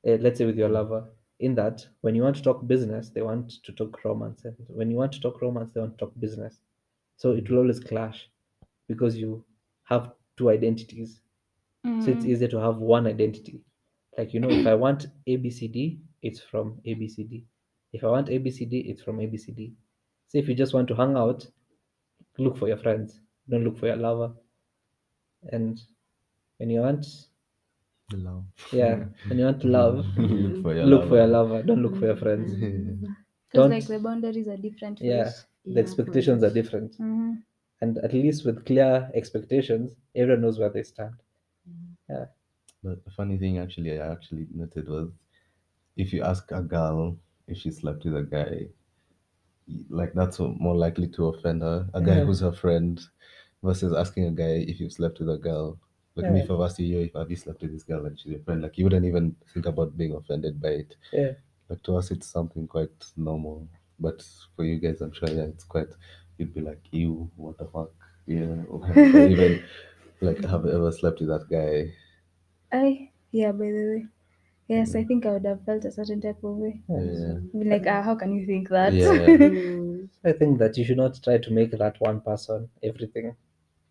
uh, 0.07 0.17
let's 0.21 0.39
say 0.39 0.47
with 0.47 0.57
your 0.57 0.69
lover 0.69 1.09
in 1.41 1.55
that 1.55 1.87
when 2.01 2.15
you 2.15 2.23
want 2.23 2.37
to 2.37 2.43
talk 2.43 2.67
business 2.67 3.11
they 3.11 3.23
want 3.23 3.51
to 3.65 3.73
talk 3.73 4.03
romance 4.05 4.45
and 4.45 4.57
when 4.69 4.91
you 4.91 4.97
want 4.97 5.13
to 5.13 5.21
talk 5.21 5.41
romance 5.43 5.71
they 5.73 5.81
want 5.81 5.99
to 5.99 6.05
talk 6.07 6.13
business 6.19 6.61
so 7.17 7.33
it 7.33 7.49
will 7.51 7.59
always 7.59 7.81
clash 7.81 8.29
because 8.89 9.17
you 9.19 9.45
have 9.85 10.13
two 10.37 10.51
identities 10.51 11.21
so 11.99 12.11
it's 12.11 12.25
Mm. 12.25 12.27
easier 12.27 12.49
to 12.49 12.61
have 12.61 12.79
one 12.79 13.07
identity 13.07 13.61
like 14.19 14.33
you 14.35 14.41
know 14.41 14.51
if 14.51 14.67
i 14.67 14.75
want 14.75 15.07
abcd 15.29 16.01
it's 16.23 16.41
from 16.41 16.81
abcd 16.87 17.45
if 17.97 18.05
i 18.05 18.09
want 18.15 18.29
abcd 18.37 18.83
it's 18.91 19.03
from 19.03 19.19
abcd 19.27 19.73
so 20.29 20.39
if 20.39 20.49
you 20.49 20.55
just 20.63 20.75
want 20.75 20.89
to 20.89 20.95
hang 21.03 21.17
out 21.17 21.47
look 22.39 22.57
for 22.59 22.69
your 22.69 22.79
friends 22.87 23.21
don't 23.49 23.65
look 23.65 23.79
for 23.79 23.87
your 23.87 23.97
lover 24.09 24.33
and 25.53 25.81
when 26.59 26.71
you 26.71 26.81
want 26.81 27.07
Love. 28.13 28.45
yeah 28.73 29.05
when 29.27 29.39
you 29.39 29.45
want 29.47 29.65
love 29.79 30.05
look 30.17 30.63
for 30.63 30.75
your 30.75 30.87
look 30.87 31.09
for 31.09 31.17
your 31.17 31.27
lover. 31.27 31.55
lover 31.55 31.63
don't 31.63 31.83
look 31.83 31.97
for 31.97 32.07
your 32.07 32.17
friends 32.17 32.53
Because 33.53 33.69
Don't- 33.69 33.71
like 33.71 33.87
the 33.87 33.99
boundaries 34.01 34.49
are 34.49 34.57
different. 34.57 34.99
For 34.99 35.05
yeah 35.05 35.29
each. 35.29 35.37
the 35.65 35.73
Yeah, 35.73 35.81
expectations 35.81 36.43
are 36.43 36.51
correct. 36.51 36.55
different 36.61 36.93
Mhm. 36.99 37.43
and 37.81 37.99
at 37.99 38.13
least 38.13 38.45
with 38.47 38.65
clear 38.67 39.11
expectations 39.15 39.97
everyone 40.15 40.43
knows 40.43 40.59
where 40.59 40.71
they 40.71 40.83
stand 40.83 41.15
Yeah. 42.09 42.27
But 42.83 43.05
the 43.05 43.11
funny 43.11 43.37
thing, 43.39 43.59
actually, 43.59 43.99
I 44.01 44.13
actually 44.13 44.47
noted 44.55 44.89
was 44.89 45.09
if 45.97 46.13
you 46.13 46.23
ask 46.23 46.51
a 46.53 46.63
girl 46.63 47.19
if 47.49 47.59
she 47.59 47.71
slept 47.71 48.05
with 48.05 48.17
a 48.17 48.23
guy, 48.23 48.69
like 49.89 50.13
that's 50.15 50.39
more 50.39 50.77
likely 50.77 51.09
to 51.09 51.27
offend 51.29 51.63
her. 51.63 51.89
A 51.95 52.01
guy 52.01 52.17
Yeah. 52.17 52.25
who's 52.25 52.41
her 52.41 52.53
friend 52.53 53.01
versus 53.63 53.93
asking 53.93 54.27
a 54.27 54.31
guy 54.31 54.65
if 54.71 54.81
you've 54.81 54.93
slept 54.93 55.19
with 55.19 55.31
a 55.31 55.39
girl. 55.39 55.79
Like 56.15 56.29
me, 56.29 56.39
Yeah. 56.39 56.45
if 56.45 56.51
I've 56.51 56.61
asked 56.61 56.79
you, 56.79 56.87
"Yo, 56.87 57.01
if 57.05 57.13
have 57.15 57.31
you 57.31 57.37
slept 57.37 57.63
with 57.63 57.73
this 57.73 57.83
girl 57.83 58.07
and 58.07 58.19
she's 58.19 58.33
your 58.33 58.41
friend, 58.43 58.63
like 58.63 58.79
you 58.79 58.85
wouldn't 58.85 59.05
even 59.07 59.37
think 59.53 59.67
about 59.67 59.97
being 59.97 60.15
offended 60.15 60.61
by 60.61 60.69
it. 60.85 60.97
yeah 61.13 61.33
Like 61.69 61.83
to 61.85 61.97
us, 61.97 62.11
it's 62.11 62.27
something 62.29 62.67
quite 62.69 63.13
normal. 63.17 63.69
But 63.99 64.23
for 64.57 64.65
you 64.65 64.79
guys, 64.79 65.01
I'm 65.01 65.13
sure, 65.13 65.29
yeah, 65.31 65.45
it's 65.45 65.65
quite. 65.65 65.89
You'd 66.39 66.55
be 66.55 66.61
like, 66.61 66.83
"You, 66.93 67.31
what 67.37 67.59
the 67.59 67.67
fuck?" 67.67 67.93
Yeah, 68.27 68.65
or 68.69 68.81
even 69.27 69.63
like, 70.21 70.45
have 70.45 70.65
you 70.65 70.73
ever 70.73 70.93
slept 70.93 71.21
with 71.21 71.29
that 71.31 71.49
guy? 71.51 71.95
I 72.73 73.11
yeah. 73.33 73.51
By 73.53 73.67
the 73.73 73.85
way, 73.91 74.07
yes, 74.69 74.95
I 74.95 75.05
think 75.05 75.27
I 75.27 75.33
would 75.33 75.45
have 75.47 75.65
felt 75.65 75.85
a 75.85 75.91
certain 75.93 76.21
type 76.21 76.43
of 76.45 76.57
way. 76.57 76.83
Yeah. 76.89 77.39
I'd 77.55 77.61
be 77.61 77.65
like, 77.71 77.87
ah, 77.87 78.03
how 78.03 78.15
can 78.17 78.35
you 78.35 78.47
think 78.47 78.69
that? 78.71 78.95
Yeah. 78.95 79.27
Mm. 79.37 80.09
i 80.31 80.33
think 80.33 80.59
that 80.59 80.77
you 80.79 80.85
should 80.85 80.97
not 81.03 81.19
try 81.25 81.37
to 81.39 81.53
make 81.59 81.73
that 81.83 82.01
one 82.01 82.21
person 82.29 82.69
everything 82.83 83.37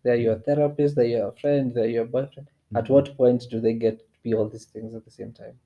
they're 0.02 0.22
your 0.26 0.36
therapist 0.46 0.94
they're 0.96 1.14
your 1.18 1.32
friend 1.40 1.74
they're 1.74 1.94
your 1.98 2.04
boyfriend 2.16 2.48
at 2.74 2.88
what 2.94 3.16
point 3.16 3.44
do 3.50 3.60
they 3.60 3.74
get 3.86 3.98
to 4.14 4.18
be 4.22 4.34
all 4.34 4.48
these 4.48 4.66
things 4.74 4.94
at 4.94 5.04
the 5.04 5.10
same 5.18 5.32
time 5.32 5.58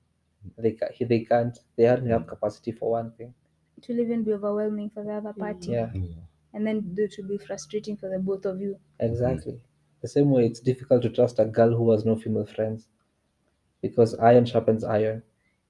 they, 0.57 0.77
they 1.11 1.21
can't 1.31 1.59
they 1.77 1.85
hardly 1.85 2.11
have 2.11 2.27
capacity 2.27 2.71
for 2.71 2.91
one 2.91 3.11
thing 3.13 3.33
it 3.77 3.85
will 3.89 3.99
even 3.99 4.23
be 4.23 4.31
overwhelming 4.33 4.89
for 4.89 5.03
the 5.03 5.11
other 5.11 5.33
party, 5.33 5.71
yeah 5.71 5.91
Yeah. 5.93 6.25
and 6.53 6.65
then 6.65 6.95
it 6.97 7.15
will 7.17 7.27
be 7.27 7.37
frustrating 7.37 7.97
for 7.97 8.07
the 8.09 8.17
both 8.19 8.45
of 8.45 8.61
you. 8.61 8.79
Exactly. 9.01 9.59
The 10.01 10.07
same 10.07 10.29
way 10.31 10.45
it's 10.45 10.61
difficult 10.61 11.01
to 11.03 11.09
trust 11.09 11.39
a 11.39 11.45
girl 11.45 11.75
who 11.75 11.91
has 11.91 12.05
no 12.05 12.15
female 12.15 12.45
friends 12.45 12.87
because 13.81 14.15
iron 14.19 14.45
sharpens 14.45 14.83
iron. 14.83 15.23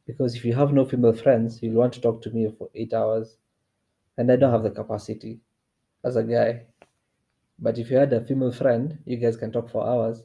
Because 0.05 0.35
if 0.35 0.45
you 0.45 0.53
have 0.53 0.73
no 0.73 0.85
female 0.85 1.13
friends, 1.13 1.61
you'll 1.63 1.75
want 1.75 1.93
to 1.93 2.01
talk 2.01 2.21
to 2.23 2.31
me 2.31 2.51
for 2.57 2.69
eight 2.75 2.93
hours, 2.93 3.37
and 4.17 4.31
I 4.31 4.37
don't 4.37 4.51
have 4.51 4.63
the 4.63 4.71
capacity 4.71 5.41
as 6.03 6.15
a 6.17 6.23
guy. 6.23 6.65
But 7.59 7.77
if 7.79 7.89
you 7.89 7.97
had 7.97 8.11
a 8.13 8.25
female 8.25 8.51
friend, 8.51 8.99
you 9.05 9.17
guys 9.17 9.37
can 9.37 9.53
talk 9.53 9.69
for 9.69 9.87
hours. 9.87 10.23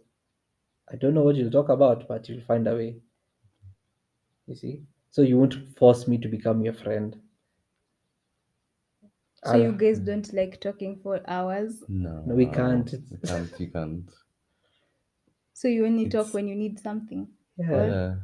I 0.89 0.97
don't 0.97 1.15
know 1.15 1.23
what 1.23 1.37
you'll 1.37 1.51
talk 1.53 1.69
about, 1.69 2.09
but 2.09 2.29
you'll 2.29 2.41
find 2.43 2.67
a 2.69 2.75
way. 2.77 3.03
You 4.47 4.57
see? 4.57 4.87
So 5.11 5.23
you 5.23 5.39
won't 5.39 5.77
force 5.77 6.09
me 6.09 6.19
to 6.19 6.27
become 6.29 6.63
your 6.65 6.73
friend. 6.73 7.21
So 9.45 9.53
I'll- 9.53 9.63
you 9.63 9.71
ah. 9.71 9.73
guys 9.73 9.99
don't 10.01 10.31
like 10.35 10.61
talking 10.61 10.99
for 10.99 11.23
hours. 11.27 11.83
No, 11.89 12.23
No, 12.27 12.35
we 12.35 12.47
can't. 12.47 12.93
We 13.11 13.17
can't. 13.19 13.59
You 13.61 13.71
can't. 13.71 14.11
So 15.53 15.67
you 15.67 15.85
only 15.87 16.09
talk 16.09 16.33
when 16.35 16.47
you 16.47 16.55
need 16.55 16.79
something. 16.79 17.36
Yeah. 17.57 17.87
Yeah. 17.87 18.15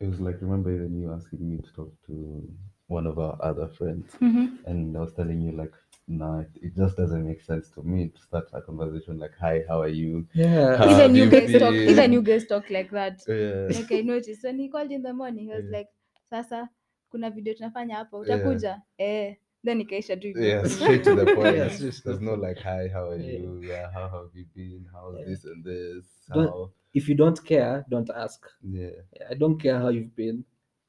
It 0.00 0.08
was 0.08 0.20
like 0.20 0.40
remember 0.42 0.70
even 0.72 1.00
you 1.00 1.12
asking 1.12 1.48
me 1.50 1.58
to 1.58 1.72
talk 1.72 1.92
to 2.06 2.48
one 2.88 3.06
of 3.06 3.18
our 3.18 3.36
other 3.42 3.68
friends, 3.68 4.14
Mhm. 4.20 4.58
and 4.66 4.96
I 4.96 5.00
was 5.00 5.14
telling 5.14 5.40
you 5.40 5.52
like, 5.52 5.74
nah, 6.06 6.40
it, 6.40 6.50
it 6.62 6.76
just 6.76 6.96
doesn't 6.96 7.26
make 7.26 7.40
sense 7.42 7.70
to 7.70 7.82
me 7.82 8.08
to 8.08 8.20
start 8.20 8.48
a 8.52 8.60
conversation 8.62 9.18
like, 9.18 9.34
"Hi, 9.40 9.64
how 9.68 9.80
are 9.82 9.88
you?" 9.88 10.26
Yeah. 10.34 10.76
How 10.76 10.90
even 10.90 11.14
you 11.16 11.24
you 11.24 11.30
guys 11.30 11.52
talk. 11.52 11.74
Even 11.74 12.12
you 12.12 12.22
guys 12.22 12.46
talk 12.46 12.70
like 12.70 12.90
that. 12.92 13.22
Yeah. 13.26 13.68
like 13.74 13.90
I 13.92 14.02
noticed 14.02 14.44
when 14.44 14.58
he 14.58 14.68
called 14.68 14.92
in 14.92 15.02
the 15.02 15.12
morning, 15.12 15.44
he 15.48 15.54
was 15.54 15.64
Yeah. 15.64 15.78
like, 15.78 15.88
"Sasa 16.30 16.68
kuna 17.10 17.30
video 17.30 17.54
tunafanya 17.54 17.96
hapa, 17.96 18.16
utakuja?" 18.18 18.82
Eh, 18.98 19.36
then 19.66 19.80
ikaisha 19.80 20.16
tu 20.16 20.26
hivyo. 20.28 20.42
Yeah, 20.48 20.64
straight 20.68 21.04
to 21.04 21.14
the 21.16 21.24
point. 21.36 21.56
Yeah, 21.56 21.68
straight 21.70 21.94
to 21.94 22.02
the 22.02 22.08
There's 22.10 22.20
no 22.20 22.30
point. 22.36 22.42
like, 22.42 22.58
"Hi, 22.62 22.88
how 22.88 23.10
are 23.10 23.20
Yeah. 23.22 23.38
you?" 23.40 23.60
Yeah, 23.62 23.90
how 23.92 24.08
have 24.08 24.30
you 24.34 24.46
been? 24.54 24.86
How's 24.92 25.18
Yeah. 25.18 25.24
this 25.28 25.44
and 25.44 25.64
this? 25.64 26.04
Don't- 26.34 26.48
How? 26.48 26.70
If 26.94 27.08
you 27.08 27.14
don't 27.14 27.44
care, 27.44 27.84
don't 27.90 28.10
ask. 28.10 28.46
Yeah, 28.62 28.90
I 29.30 29.34
don't 29.34 29.58
care 29.62 29.78
how 29.78 29.88
you've 29.90 30.16
been. 30.16 30.44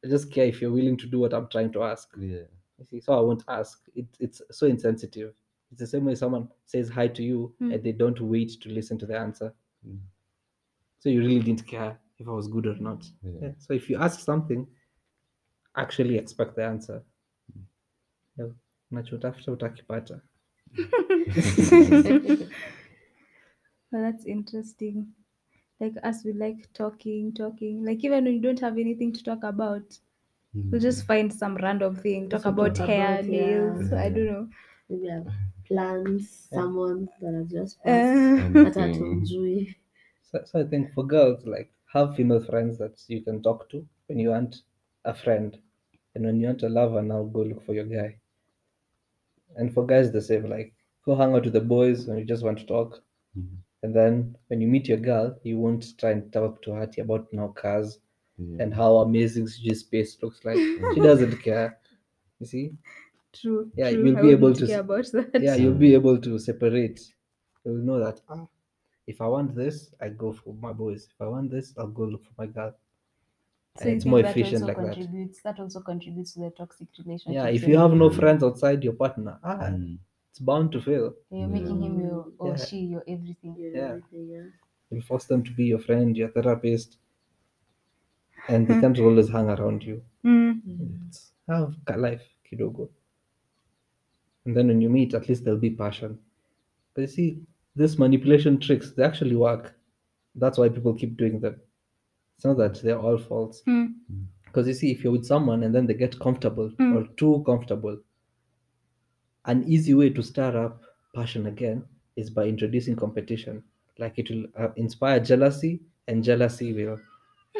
I 0.05 0.07
just 0.09 0.31
care 0.31 0.45
if 0.47 0.61
you're 0.61 0.71
willing 0.71 0.97
to 0.97 1.07
do 1.07 1.19
what 1.19 1.33
I'm 1.33 1.47
trying 1.49 1.71
to 1.73 1.83
ask. 1.83 2.07
yeah. 2.17 2.45
You 2.79 2.85
see, 2.85 2.99
so 3.01 3.13
I 3.13 3.21
won't 3.21 3.43
ask. 3.47 3.89
It, 3.95 4.05
it's 4.19 4.41
so 4.51 4.67
insensitive. 4.67 5.33
It's 5.71 5.79
the 5.81 5.87
same 5.87 6.05
way 6.05 6.15
someone 6.15 6.47
says 6.65 6.89
hi 6.89 7.07
to 7.09 7.23
you 7.23 7.53
Mm. 7.61 7.73
and 7.73 7.83
they 7.83 7.91
don't 7.93 8.21
wait 8.21 8.51
to 8.61 8.69
listen 8.69 8.97
to 8.99 9.05
the 9.07 9.17
answer. 9.19 9.53
Mm. 9.87 9.99
So 10.99 11.09
you 11.09 11.21
really 11.21 11.39
didn't 11.39 11.65
care 11.67 11.97
if 12.19 12.27
I 12.27 12.31
was 12.31 12.47
good 12.47 12.67
or 12.67 12.75
not. 12.79 13.03
Yeah. 13.23 13.31
Yeah. 13.41 13.51
So 13.57 13.73
if 13.73 13.89
you 13.89 13.97
ask 13.97 14.19
something, 14.19 14.67
actually 15.75 16.17
expect 16.17 16.55
the 16.55 16.63
answer. 16.65 17.03
Yeah. 18.37 18.45
Unachotafuta 18.91 19.51
utakipata. 19.51 20.21
Well, 23.91 24.01
that's 24.03 24.25
interesting. 24.25 25.13
Like 25.79 25.93
us, 26.03 26.23
we 26.25 26.33
like 26.33 26.71
talking, 26.73 27.33
talking. 27.33 27.85
Like 27.85 28.03
even 28.03 28.25
when 28.25 28.33
you 28.35 28.41
don't 28.41 28.59
have 28.59 28.77
anything 28.77 29.13
to 29.13 29.23
talk 29.23 29.43
about, 29.43 29.99
we'll 30.71 30.81
just 30.81 31.05
find 31.05 31.33
some 31.33 31.55
random 31.57 31.95
thing, 31.95 32.29
talk 32.29 32.45
Just 32.45 32.45
about 32.45 32.77
talk 32.77 32.89
hair, 32.89 33.17
about, 33.17 33.25
nails. 33.25 33.91
yeah. 33.91 33.99
I 33.99 34.09
don't 34.09 34.25
know. 34.25 34.49
Maybe 34.89 35.07
have 35.09 35.27
plans, 35.67 36.49
Yeah. 36.51 36.61
someone 36.61 37.09
that 37.21 37.33
has 37.33 37.47
just 37.51 37.83
passed. 37.83 38.33
Uh, 38.39 38.49
Hata 38.63 38.81
Anything. 38.81 39.75
So, 40.21 40.43
so 40.45 40.59
I 40.61 40.63
think 40.65 40.93
for 40.93 41.05
girls, 41.05 41.45
like 41.45 41.71
have 41.93 42.15
female 42.15 42.43
friends 42.43 42.77
that 42.79 43.03
you 43.07 43.21
can 43.23 43.41
talk 43.41 43.69
to 43.71 43.87
when 44.07 44.19
you 44.19 44.29
want 44.29 44.63
a 45.05 45.13
friend, 45.13 45.57
and 46.15 46.25
when 46.25 46.39
you 46.39 46.47
want 46.47 46.63
a 46.63 46.69
lover, 46.69 47.01
now 47.01 47.23
go 47.23 47.41
look 47.41 47.65
for 47.65 47.73
your 47.73 47.85
guy. 47.85 48.19
And 49.55 49.73
for 49.73 49.85
guys, 49.85 50.11
the 50.11 50.21
same. 50.21 50.49
Like 50.49 50.73
go 51.05 51.15
hang 51.15 51.33
out 51.33 51.43
with 51.45 51.53
the 51.53 51.61
boys 51.61 52.05
when 52.07 52.17
you 52.17 52.25
just 52.25 52.43
want 52.43 52.59
to 52.59 52.65
talk, 52.65 53.01
Mhm. 53.37 53.57
and 53.83 53.95
then 53.95 54.35
when 54.47 54.61
you 54.61 54.67
meet 54.67 54.87
your 54.87 54.97
girl, 54.97 55.39
you 55.43 55.57
won't 55.57 55.97
try 55.97 56.11
and 56.11 56.31
talk 56.33 56.61
to 56.63 56.71
her 56.73 56.89
about 56.99 57.31
now 57.33 57.47
cars 57.49 57.99
Yeah. 58.37 58.63
and 58.63 58.73
how 58.73 58.97
amazing 58.97 59.47
CG 59.47 59.73
space 59.75 60.21
looks 60.21 60.43
like. 60.45 60.57
she 60.93 60.99
doesn't 61.01 61.37
care. 61.41 61.79
You 62.39 62.45
see? 62.45 62.71
true. 63.33 63.71
Yeah, 63.75 63.91
true. 63.91 64.05
you'll 64.05 64.17
I 64.17 64.21
be 64.21 64.31
able 64.31 64.53
to 64.53 64.67
care 64.67 64.79
about 64.81 65.05
that. 65.13 65.41
Yeah, 65.41 65.55
you'll 65.55 65.73
be 65.87 65.93
able 65.93 66.17
to 66.19 66.39
separate. 66.39 66.99
You'll 67.63 67.83
know 67.87 67.99
that 67.99 68.21
ah, 68.29 68.47
if 69.07 69.21
I 69.21 69.27
want 69.27 69.55
this, 69.55 69.93
I 70.01 70.09
go 70.09 70.33
for 70.33 70.53
my 70.55 70.73
boys. 70.73 71.07
If 71.11 71.21
I 71.21 71.27
want 71.27 71.51
this, 71.51 71.73
I'll 71.77 71.87
go 71.87 72.03
look 72.03 72.23
for 72.25 72.33
my 72.37 72.47
girl. 72.47 72.75
So 73.77 73.89
it's 73.89 74.05
more 74.05 74.19
efficient 74.19 74.63
also 74.63 74.67
like 74.67 74.77
that. 74.77 75.43
that. 75.43 75.59
also 75.59 75.81
contributes 75.81 76.33
to 76.33 76.39
the 76.41 76.49
toxic 76.51 76.87
relationship. 76.97 77.35
Yeah, 77.35 77.47
if 77.49 77.67
you 77.67 77.77
have 77.77 77.93
no 77.93 78.09
Mm. 78.09 78.15
friends 78.19 78.43
outside 78.43 78.83
your 78.83 78.93
partner, 78.93 79.39
ah, 79.43 79.57
Mm. 79.57 79.97
it's 80.29 80.39
bound 80.39 80.71
to 80.73 80.81
fail. 80.81 81.13
You're 81.29 81.47
making 81.47 81.81
him 81.83 81.99
your 81.99 82.19
or 82.39 82.47
Yeah. 82.49 82.65
she 82.65 82.79
your 82.93 83.03
everything. 83.07 83.55
You 83.57 83.71
Yeah. 83.75 83.89
everything, 83.89 84.27
yeah. 84.35 84.47
You 84.91 85.01
force 85.01 85.25
them 85.25 85.43
to 85.43 85.51
be 85.59 85.65
your 85.65 85.79
friend, 85.79 86.17
your 86.17 86.29
therapist, 86.29 86.97
and 88.49 88.67
they 88.67 88.79
can't 88.79 88.97
always 89.07 89.29
hang 89.29 89.49
around 89.49 89.83
you. 89.83 90.01
Mm. 90.25 90.61
It's 91.07 91.31
have 91.47 91.75
ka 91.85 91.95
life 91.95 92.25
kidogo. 92.45 92.89
And 94.45 94.55
then 94.57 94.67
when 94.67 94.81
you 94.81 94.89
meet, 94.89 95.13
at 95.13 95.29
least 95.29 95.43
there'll 95.43 95.59
be 95.59 95.69
passion. 95.69 96.19
But 96.93 97.01
you 97.01 97.07
see, 97.07 97.43
these 97.75 97.99
manipulation 97.99 98.59
tricks, 98.59 98.91
they 98.91 99.03
actually 99.03 99.35
work. 99.35 99.79
That's 100.35 100.57
why 100.57 100.69
people 100.69 100.93
keep 100.95 101.17
doing 101.17 101.39
them. 101.41 101.61
It's 102.37 102.45
not 102.45 102.57
that 102.57 102.81
they're 102.81 102.99
all 102.99 103.17
false. 103.17 103.63
Mm. 103.67 103.93
Because 104.45 104.67
you 104.67 104.73
see, 104.73 104.91
if 104.91 105.03
you're 105.03 105.11
with 105.11 105.25
someone 105.25 105.63
and 105.63 105.73
then 105.73 105.85
they 105.87 105.93
get 105.93 106.19
comfortable 106.19 106.69
Mm. 106.79 106.95
or 106.95 107.07
too 107.15 107.43
comfortable, 107.45 107.97
an 109.45 109.63
easy 109.67 109.93
way 109.93 110.09
to 110.09 110.21
stir 110.23 110.65
up 110.65 110.81
passion 111.15 111.47
again 111.47 111.83
is 112.15 112.29
by 112.29 112.45
introducing 112.45 112.95
competition. 112.95 113.63
Like 113.97 114.17
it 114.19 114.29
will 114.29 114.45
uh, 114.57 114.69
inspire 114.75 115.19
jealousy, 115.19 115.81
and 116.07 116.23
jealousy 116.23 116.73
will 116.73 116.99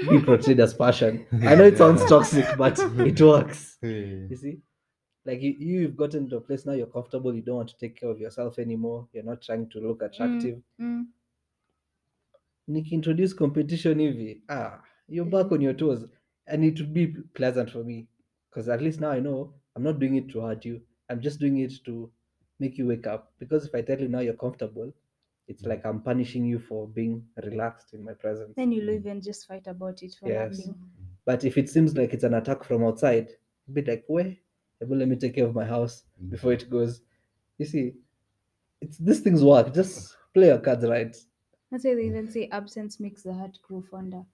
be 0.10 0.20
portrayed 0.26 0.60
as 0.60 0.74
passion. 0.74 1.26
I 1.44 1.56
know 1.56 1.64
it 1.66 1.78
sounds 1.78 2.06
toxic, 2.06 2.46
but 2.58 2.78
it 3.00 3.20
works. 3.22 3.78
Yeah. 3.82 3.90
You 4.30 4.36
see, 4.36 4.58
like 5.26 5.42
you, 5.42 5.56
you've 5.58 5.98
gotten 5.98 6.30
to 6.30 6.38
a 6.38 6.42
place 6.42 6.66
now 6.66 6.74
you're 6.74 6.86
comfortable. 6.88 7.34
You 7.34 7.42
don't 7.42 7.56
want 7.58 7.70
to 7.70 7.78
take 7.78 8.00
care 8.00 8.10
of 8.10 8.20
yourself 8.20 8.60
anymore. 8.60 9.08
You're 9.14 9.24
not 9.24 9.42
trying 9.42 9.70
to 9.70 9.80
look 9.80 10.02
attractive. 10.04 10.62
Mm. 10.80 11.06
Nikiintroduce 12.70 13.36
competition 13.36 14.00
hivi, 14.00 14.42
ah, 14.50 14.82
you're 15.08 15.26
eh. 15.26 15.30
back 15.30 15.52
on 15.52 15.62
your 15.62 15.74
toes, 15.74 16.06
and 16.48 16.64
it 16.64 16.80
would 16.80 16.94
be 16.94 17.08
pleasant 17.34 17.70
for 17.70 17.84
me 17.84 18.08
because 18.50 18.70
at 18.70 18.82
least 18.82 19.00
now 19.00 19.12
I 19.12 19.20
know 19.20 19.54
I'm 19.76 19.84
not 19.84 20.00
doing 20.00 20.16
it 20.16 20.30
to 20.30 20.42
hurt 20.42 20.66
you. 20.66 20.82
I'm 21.10 21.22
just 21.22 21.40
doing 21.40 21.60
it 21.60 21.74
to 21.86 22.10
make 22.60 22.78
you 22.78 22.88
wake 22.88 23.08
up. 23.08 23.32
Because 23.40 23.66
if 23.66 23.76
I 23.76 23.82
tell 23.82 24.00
you 24.00 24.08
now 24.08 24.20
you're 24.20 24.34
comfortable, 24.34 24.92
it's 25.48 25.64
mm. 25.64 25.68
like 25.68 25.86
I'm 25.86 26.02
punishing 26.02 26.46
you 26.46 26.60
for 26.60 26.88
being 26.88 27.24
relaxed 27.44 27.94
in 27.94 28.04
my 28.04 28.14
presence. 28.14 28.54
Then 28.56 28.72
you'll 28.72 28.88
mm. 28.88 29.00
even 29.00 29.22
just 29.22 29.48
fight 29.48 29.68
about 29.68 30.02
it 30.04 30.16
for 30.20 30.28
Yes. 30.28 30.58
nothing. 30.58 30.76
But 31.26 31.44
if 31.44 31.58
it 31.58 31.70
seems 31.70 31.96
like 31.96 32.14
it's 32.14 32.24
an 32.24 32.34
attack 32.34 32.64
from 32.64 32.84
outside, 32.84 33.30
be 33.72 33.84
like, 33.84 34.06
where? 34.08 34.36
Let 34.82 35.08
me 35.08 35.16
take 35.16 35.36
care 35.36 35.46
of 35.46 35.56
my 35.56 35.66
house 35.66 36.04
mm. 36.24 36.30
before 36.30 36.54
it 36.54 36.70
goes. 36.70 37.02
You 37.58 37.66
see, 37.66 37.94
it's 38.82 38.98
these 38.98 39.20
things 39.20 39.44
work. 39.44 39.74
Just 39.74 40.16
play 40.34 40.48
your 40.48 40.60
cards 40.60 40.86
right. 40.86 41.16
That's 41.72 41.86
why 41.86 41.96
they 41.96 42.06
even 42.08 42.30
say 42.30 42.48
absence 42.50 43.00
makes 43.00 43.24
the 43.24 43.34
heart 43.34 43.60
grow 43.62 43.82
fonder. 43.82 44.26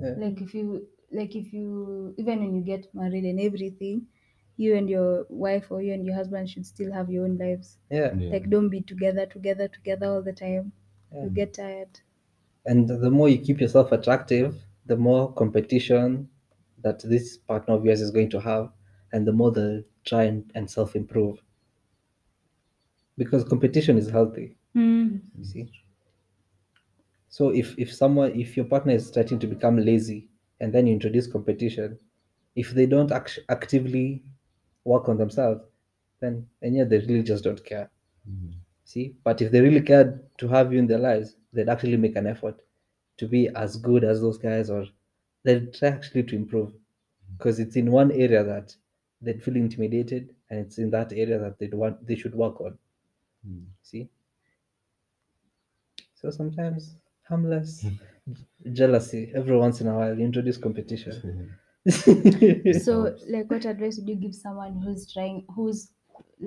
Yeah. 0.00 0.14
Like 0.16 0.40
if 0.40 0.54
you 0.54 0.88
like 1.12 1.34
if 1.34 1.52
you 1.52 2.14
even 2.18 2.40
when 2.40 2.54
you 2.54 2.62
get 2.62 2.94
married 2.94 3.24
and 3.24 3.40
everything, 3.40 4.06
you 4.56 4.76
and 4.76 4.88
your 4.88 5.26
wife 5.28 5.70
or 5.70 5.82
you 5.82 5.92
and 5.94 6.04
your 6.06 6.14
husband 6.14 6.48
should 6.50 6.66
still 6.66 6.92
have 6.92 7.10
your 7.10 7.24
own 7.24 7.38
lives. 7.38 7.78
Yeah. 7.90 8.14
Yeah. 8.14 8.30
Like 8.32 8.50
don't 8.50 8.68
be 8.68 8.80
together, 8.82 9.26
together, 9.26 9.68
together 9.68 10.06
all 10.06 10.22
the 10.22 10.32
time. 10.32 10.72
Yeah. 11.12 11.24
You 11.24 11.30
get 11.30 11.54
tired. 11.54 12.00
And 12.64 12.88
the 12.88 13.10
more 13.10 13.28
you 13.28 13.38
keep 13.38 13.60
yourself 13.60 13.92
attractive, 13.92 14.64
the 14.86 14.96
more 14.96 15.30
competition 15.34 16.30
that 16.78 17.00
this 17.00 17.36
partner 17.36 17.74
of 17.74 17.84
yours 17.84 18.00
is 18.00 18.10
going 18.10 18.30
to 18.30 18.40
have, 18.40 18.72
and 19.12 19.26
the 19.26 19.32
more 19.32 19.50
they'll 19.52 19.82
try 20.04 20.24
and, 20.24 20.50
and 20.54 20.70
self 20.70 20.96
improve. 20.96 21.42
Because 23.16 23.44
competition 23.44 23.98
is 23.98 24.10
healthy, 24.10 24.58
Mm. 24.74 25.20
you 25.36 25.44
see. 25.44 25.72
So 27.30 27.50
if, 27.50 27.78
if 27.78 27.94
someone 27.94 28.38
if 28.38 28.56
your 28.56 28.66
partner 28.66 28.92
is 28.92 29.06
starting 29.06 29.38
to 29.38 29.46
become 29.46 29.78
lazy 29.78 30.28
and 30.58 30.72
then 30.72 30.86
you 30.86 30.92
introduce 30.92 31.28
competition, 31.28 31.98
if 32.56 32.72
they 32.72 32.86
don't 32.86 33.12
act- 33.12 33.38
actively 33.48 34.22
work 34.84 35.08
on 35.08 35.16
themselves, 35.16 35.62
then 36.20 36.46
and 36.60 36.74
yeah, 36.74 36.84
they 36.84 36.98
really 36.98 37.22
just 37.22 37.44
don't 37.44 37.64
care. 37.64 37.88
Mm. 38.28 38.54
See, 38.84 39.14
but 39.22 39.40
if 39.40 39.52
they 39.52 39.60
really 39.60 39.80
cared 39.80 40.20
to 40.38 40.48
have 40.48 40.72
you 40.72 40.80
in 40.80 40.88
their 40.88 40.98
lives, 40.98 41.36
they'd 41.52 41.68
actually 41.68 41.96
make 41.96 42.16
an 42.16 42.26
effort 42.26 42.60
to 43.18 43.28
be 43.28 43.48
as 43.50 43.76
good 43.76 44.02
as 44.02 44.20
those 44.20 44.36
guys, 44.36 44.68
or 44.68 44.84
they'd 45.44 45.72
try 45.72 45.88
actually 45.88 46.24
to 46.24 46.34
improve 46.36 46.72
because 47.38 47.60
it's 47.60 47.76
in 47.76 47.92
one 47.92 48.10
area 48.10 48.42
that 48.42 48.74
they'd 49.22 49.42
feel 49.42 49.54
intimidated, 49.54 50.34
and 50.50 50.58
it's 50.58 50.78
in 50.78 50.90
that 50.90 51.12
area 51.12 51.38
that 51.38 51.60
they'd 51.60 51.74
want 51.74 52.04
they 52.04 52.16
should 52.16 52.34
work 52.34 52.60
on. 52.60 52.76
Mm. 53.48 53.66
See, 53.82 54.08
so 56.20 56.30
sometimes 56.30 56.96
harmless 57.30 57.86
jealousy 58.72 59.32
every 59.34 59.56
once 59.56 59.80
in 59.80 59.86
a 59.88 59.94
while 59.98 60.14
you 60.18 60.24
introduce 60.24 60.58
competition. 60.58 61.56
So 62.86 63.16
like 63.34 63.50
what 63.50 63.64
advice 63.64 63.96
would 63.98 64.08
you 64.08 64.16
give 64.16 64.34
someone 64.34 64.80
who's 64.84 65.10
trying 65.12 65.46
who's 65.54 65.92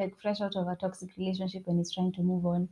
like 0.02 0.13
fresh 0.22 0.41
out 0.41 0.56
of 0.56 0.67
a 0.67 0.76
toxic 0.76 1.10
relationship 1.17 1.63
and 1.67 1.80
is 1.82 1.91
trying 1.91 2.12
to 2.13 2.22
move 2.22 2.46
on? 2.46 2.69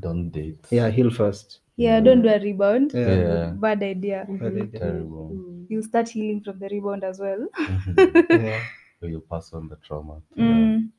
Don't 0.00 0.30
date. 0.30 0.58
yeah, 0.70 0.90
heal 0.90 1.10
first. 1.10 1.60
Yeah, 1.76 2.00
don't 2.00 2.22
do 2.22 2.28
a 2.30 2.40
rebound. 2.40 2.92
Yeah. 2.94 3.14
Yeah. 3.16 3.50
Bad 3.66 3.82
idea. 3.82 4.26
Bad 4.28 4.56
idea. 4.56 4.80
Terrible. 4.80 5.30
Mm. 5.34 5.66
You'll 5.68 5.82
start 5.82 6.08
healing 6.08 6.40
from 6.42 6.58
the 6.58 6.68
rebound 6.68 7.04
as 7.04 7.20
well. 7.20 7.46
Mhm. 7.56 8.26
Yeah. 8.30 8.60
Or 9.02 9.08
you 9.08 9.20
pass 9.30 9.52
on 9.52 9.68
the 9.68 9.76
trauma. 9.76 10.20
to 10.34 10.40
Mm. 10.42 10.90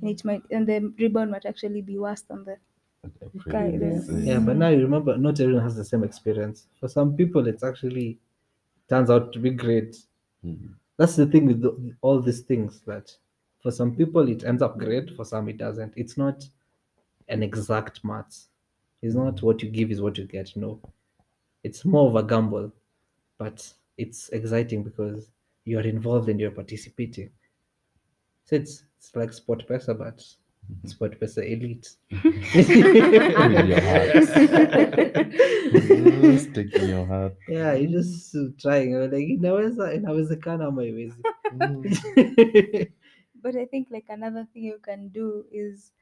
And 0.00 0.10
it 0.10 0.24
might 0.24 0.42
and 0.50 0.66
the 0.68 0.78
rebound 0.98 1.30
might 1.32 1.46
actually 1.46 1.82
be 1.82 1.98
worse 1.98 2.22
than 2.22 2.44
the 2.44 2.56
the 3.20 3.30
Kind 3.48 3.78
previous, 3.78 4.08
of. 4.08 4.24
Yeah, 4.24 4.38
but 4.38 4.56
now 4.56 4.68
you 4.68 4.80
remember, 4.82 5.16
not 5.16 5.40
everyone 5.40 5.62
has 5.62 5.76
the 5.76 5.84
same 5.84 6.04
experience. 6.04 6.66
For 6.80 6.88
some 6.88 7.16
people, 7.16 7.46
it's 7.46 7.62
actually 7.62 8.18
turns 8.88 9.10
out 9.10 9.32
to 9.32 9.38
be 9.38 9.50
great. 9.50 9.96
mm. 10.44 10.74
That's 10.96 11.16
the 11.16 11.26
thing 11.26 11.46
with 11.46 11.60
the, 11.62 11.94
all 12.00 12.20
these 12.20 12.40
things 12.40 12.80
that 12.86 13.14
for 13.62 13.70
some 13.70 13.94
people 13.96 14.28
it 14.28 14.44
ends 14.44 14.62
up 14.62 14.78
great, 14.78 15.14
for 15.16 15.24
some 15.24 15.48
it 15.48 15.58
doesn't. 15.58 15.92
It's 15.96 16.16
not 16.16 16.48
an 17.28 17.42
exact 17.42 18.04
maths. 18.04 18.48
It's 19.02 19.14
not 19.14 19.42
what 19.42 19.62
you 19.62 19.68
give 19.70 19.90
is 19.90 20.00
what 20.00 20.18
you 20.18 20.24
get. 20.24 20.56
No, 20.56 20.80
it's 21.62 21.84
more 21.84 22.08
of 22.08 22.16
a 22.16 22.22
gamble, 22.22 22.72
but 23.38 23.72
it's 23.98 24.28
exciting 24.30 24.82
because 24.84 25.30
you 25.64 25.78
are 25.78 25.82
involved 25.82 26.28
and 26.28 26.40
you're 26.40 26.50
participating. 26.50 27.30
So 28.44 28.56
it's 28.56 28.84
it's 28.98 29.14
like 29.14 29.30
SportPesa, 29.30 29.98
but 29.98 30.24
SportPesa 30.86 31.42
elite. 31.44 31.88
With 32.54 32.68
your 33.68 33.80
heart. 33.80 35.26
Mm, 35.66 36.38
Stick 36.38 36.74
in 36.76 36.88
your 36.88 37.06
heart. 37.06 37.34
yeah 37.48 37.74
you 37.74 37.88
just 37.88 38.34
uh, 38.36 38.48
trying 38.58 38.90
you're 38.90 39.08
like 39.08 39.28
inaweza 39.28 39.94
inawezekana 39.94 40.64
ama 40.66 40.84
iwezi 40.84 41.22
but 43.42 43.56
I 43.56 43.66
think 43.66 43.90
like 43.90 44.12
another 44.12 44.46
thing 44.52 44.64
you 44.64 44.78
can 44.80 45.08
do 45.08 45.44
is 45.52 45.92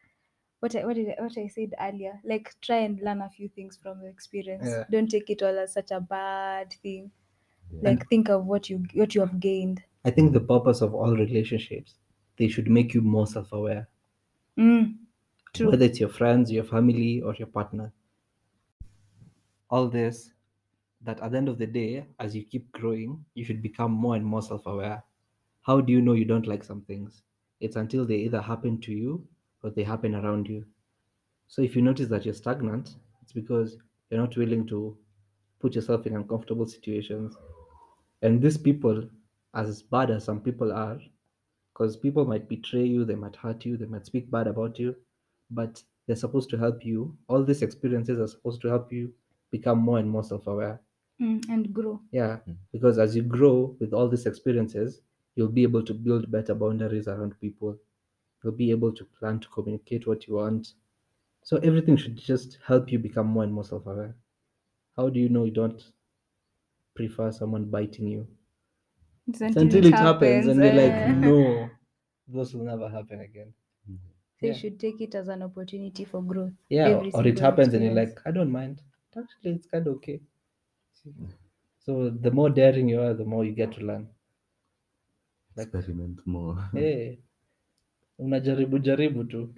what 0.61 0.75
I 0.77 0.85
what, 0.85 0.97
did 0.97 1.09
I, 1.09 1.23
what 1.23 1.37
I 1.39 1.49
said 1.49 1.75
earlier. 1.81 2.21
Like 2.25 2.51
try 2.61 2.85
and 2.85 3.01
learn 3.01 3.23
a 3.23 3.29
few 3.29 3.49
things 3.49 3.79
from 3.83 4.01
the 4.01 4.09
experience. 4.09 4.67
Yeah. 4.69 4.85
Don't 4.91 5.11
take 5.11 5.29
it 5.31 5.43
all 5.43 5.59
as 5.59 5.73
such 5.73 5.91
a 5.91 6.01
bad 6.01 6.73
thing. 6.83 7.11
Yeah. 7.71 7.91
Like 7.91 8.09
think 8.09 8.29
of 8.31 8.47
what 8.47 8.71
you 8.71 8.83
what 8.95 9.15
you 9.15 9.21
have 9.21 9.41
gained. 9.41 9.83
i 10.07 10.11
think 10.11 10.33
the 10.33 10.41
purpose 10.41 10.83
of 10.85 10.95
all 10.95 11.17
relationships 11.17 11.95
they 12.37 12.49
should 12.49 12.69
make 12.71 12.95
you 12.95 13.01
more 13.03 13.27
self-aware 13.27 13.89
Mm. 14.59 14.99
True. 15.53 15.71
whether 15.71 15.85
it's 15.85 16.01
your 16.01 16.09
friends, 16.09 16.51
your 16.51 16.65
family, 16.65 17.21
or 17.23 17.35
your 17.35 17.47
partner. 17.47 17.93
All 19.71 19.89
this, 19.89 20.33
that 21.03 21.21
at 21.21 21.31
the 21.33 21.37
end 21.37 21.49
of 21.49 21.59
the 21.59 21.67
day, 21.67 22.07
as 22.19 22.35
you 22.35 22.45
keep 22.45 22.71
growing, 22.73 23.25
you 23.35 23.45
should 23.45 23.63
become 23.63 23.93
more 23.93 24.17
and 24.17 24.25
more 24.25 24.43
self 24.43 24.67
aware. 24.67 25.03
How 25.63 25.81
do 25.81 25.93
you 25.93 26.01
know 26.01 26.13
you 26.15 26.25
don't 26.25 26.47
like 26.47 26.65
some 26.65 26.83
things? 26.83 27.23
It's 27.61 27.77
until 27.77 28.05
they 28.05 28.17
either 28.17 28.41
happen 28.41 28.81
to 28.83 28.93
you 28.93 29.27
or 29.63 29.71
they 29.71 29.83
happen 29.85 30.15
around 30.15 30.49
you. 30.49 30.65
So 31.47 31.63
if 31.63 31.77
you 31.77 31.83
notice 31.83 32.09
that 32.09 32.25
you're 32.25 32.35
stagnant, 32.35 32.97
it's 33.23 33.33
because 33.33 33.79
you're 34.11 34.21
not 34.21 34.37
willing 34.37 34.67
to 34.69 34.97
put 35.61 35.75
yourself 35.75 36.07
in 36.07 36.17
uncomfortable 36.17 36.67
situations. 36.67 37.37
And 38.23 38.43
these 38.43 38.59
people, 38.59 39.09
as 39.55 39.83
bad 39.83 40.11
as 40.11 40.25
some 40.25 40.41
people 40.41 40.73
are, 40.73 40.99
because 41.75 41.99
people 41.99 42.25
might 42.27 42.49
betray 42.49 42.87
you, 42.87 43.05
they 43.05 43.17
might 43.17 43.37
hurt 43.37 43.67
you, 43.67 43.77
they 43.77 43.87
might 43.87 44.07
speak 44.07 44.31
bad 44.31 44.49
about 44.49 44.79
you, 44.79 44.97
but 45.51 45.83
they're 46.07 46.17
supposed 46.17 46.51
to 46.51 46.59
help 46.59 46.87
you. 46.87 47.19
All 47.29 47.45
these 47.45 47.63
experiences 47.63 48.21
are 48.21 48.29
supposed 48.29 48.63
to 48.63 48.69
help 48.71 48.93
you 48.93 49.15
become 49.51 49.81
more 49.81 49.99
and 49.99 50.11
more 50.11 50.25
self 50.25 50.47
aware. 50.47 50.83
Mm, 51.21 51.41
and 51.51 51.75
grow. 51.75 52.01
Yeah, 52.13 52.41
because 52.73 52.99
as 52.99 53.15
you 53.15 53.23
grow 53.23 53.77
with 53.79 53.93
all 53.93 54.09
these 54.09 54.25
experiences, 54.27 55.03
you'll 55.37 55.51
be 55.53 55.65
able 55.65 55.83
to 55.85 55.93
build 55.95 56.31
better 56.31 56.55
boundaries 56.55 57.09
around 57.09 57.39
people. 57.41 57.79
You'll 58.43 58.55
be 58.55 58.71
able 58.71 58.93
to 58.95 59.05
plan 59.05 59.41
to 59.41 59.49
communicate 59.49 60.07
what 60.07 60.27
you 60.29 60.35
want. 60.37 60.75
So 61.43 61.59
everything 61.59 61.97
should 61.99 62.17
just 62.17 62.59
help 62.67 62.93
you 62.93 62.99
become 63.01 63.29
more 63.29 63.45
and 63.45 63.55
more 63.55 63.65
self 63.65 63.87
aware. 63.87 64.17
How 64.97 65.11
do 65.11 65.21
you 65.21 65.31
know 65.31 65.45
you 65.45 65.53
don't 65.53 65.93
prefer 66.95 67.31
someone 67.31 67.71
biting 67.71 68.09
you? 68.09 68.27
It's 69.27 69.41
It's 69.41 69.57
until 69.57 69.87
it 69.87 69.95
happens, 69.95 70.47
and 70.47 70.63
you're 70.63 70.75
like, 70.75 71.17
no, 71.17 71.71
those 72.29 72.55
will 72.55 72.65
never 72.65 72.89
happen 72.89 73.21
again. 73.21 73.53
So 74.41 74.47
yeah. 74.47 74.53
you 74.53 74.59
should 74.59 74.81
take 74.81 75.01
it 75.01 75.15
as 75.15 75.29
an 75.29 75.43
opportunity 75.43 76.05
for 76.05 76.23
growth. 76.23 76.53
Yeah, 76.69 76.89
Every 76.89 77.13
or 77.13 77.21
it 77.21 77.25
single 77.25 77.43
happens 77.45 77.75
and 77.75 77.85
you're 77.85 77.95
like, 77.95 78.21
I 78.27 78.33
don't 78.33 78.51
mind. 78.51 78.83
Actually, 79.17 79.53
it's 79.53 79.67
kind 79.67 79.87
of 79.87 79.95
okay. 79.95 80.21
So 81.79 82.11
the 82.11 82.31
more 82.31 82.51
daring 82.51 82.89
you 82.89 83.01
are, 83.01 83.15
the 83.15 83.25
more 83.25 83.45
you 83.45 83.53
get 83.53 83.73
to 83.73 83.81
learn. 83.81 84.09
Like, 85.57 85.69
Experiment 85.69 86.19
more. 86.27 86.59
hey, 86.73 87.21
unajaribu 88.19 88.79
jaribu 88.79 89.25
tu, 89.25 89.55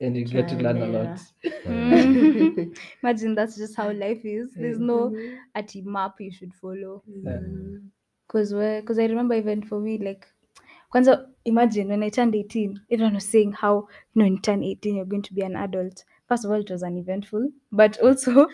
and 0.00 0.16
you 0.16 0.24
get 0.24 0.48
to 0.48 0.56
Trial 0.56 0.74
learn 0.74 0.82
a 0.82 0.86
lot. 0.86 1.20
Mm. 1.66 2.76
Imagine 3.02 3.34
that's 3.34 3.56
just 3.56 3.76
how 3.76 3.90
life 3.90 4.24
is. 4.24 4.54
There's 4.54 4.78
no 4.78 5.12
ati 5.54 5.82
map 5.82 6.20
you 6.20 6.30
should 6.30 6.54
follow. 6.54 7.02
Yeah. 7.06 7.38
Mm. 7.38 7.90
Cause 8.28 8.52
cause 8.52 8.98
I 8.98 9.06
remember 9.06 9.34
even 9.34 9.62
for 9.62 9.80
me, 9.80 9.98
like, 9.98 10.26
kwanza 10.92 11.30
imagine 11.44 11.88
when 11.88 12.02
I 12.02 12.10
turned 12.10 12.34
18, 12.34 12.80
everyone 12.90 13.14
was 13.14 13.28
saying 13.28 13.52
how, 13.52 13.88
you 14.14 14.20
know, 14.22 14.26
in 14.26 14.40
turn 14.40 14.62
18, 14.62 14.96
you're 14.96 15.04
going 15.06 15.22
to 15.22 15.34
be 15.34 15.42
an 15.42 15.56
adult. 15.56 16.04
First 16.26 16.44
of 16.44 16.50
all, 16.50 16.60
it 16.60 16.70
was 16.70 16.82
uneventful, 16.82 17.50
but 17.72 17.98
also 18.02 18.48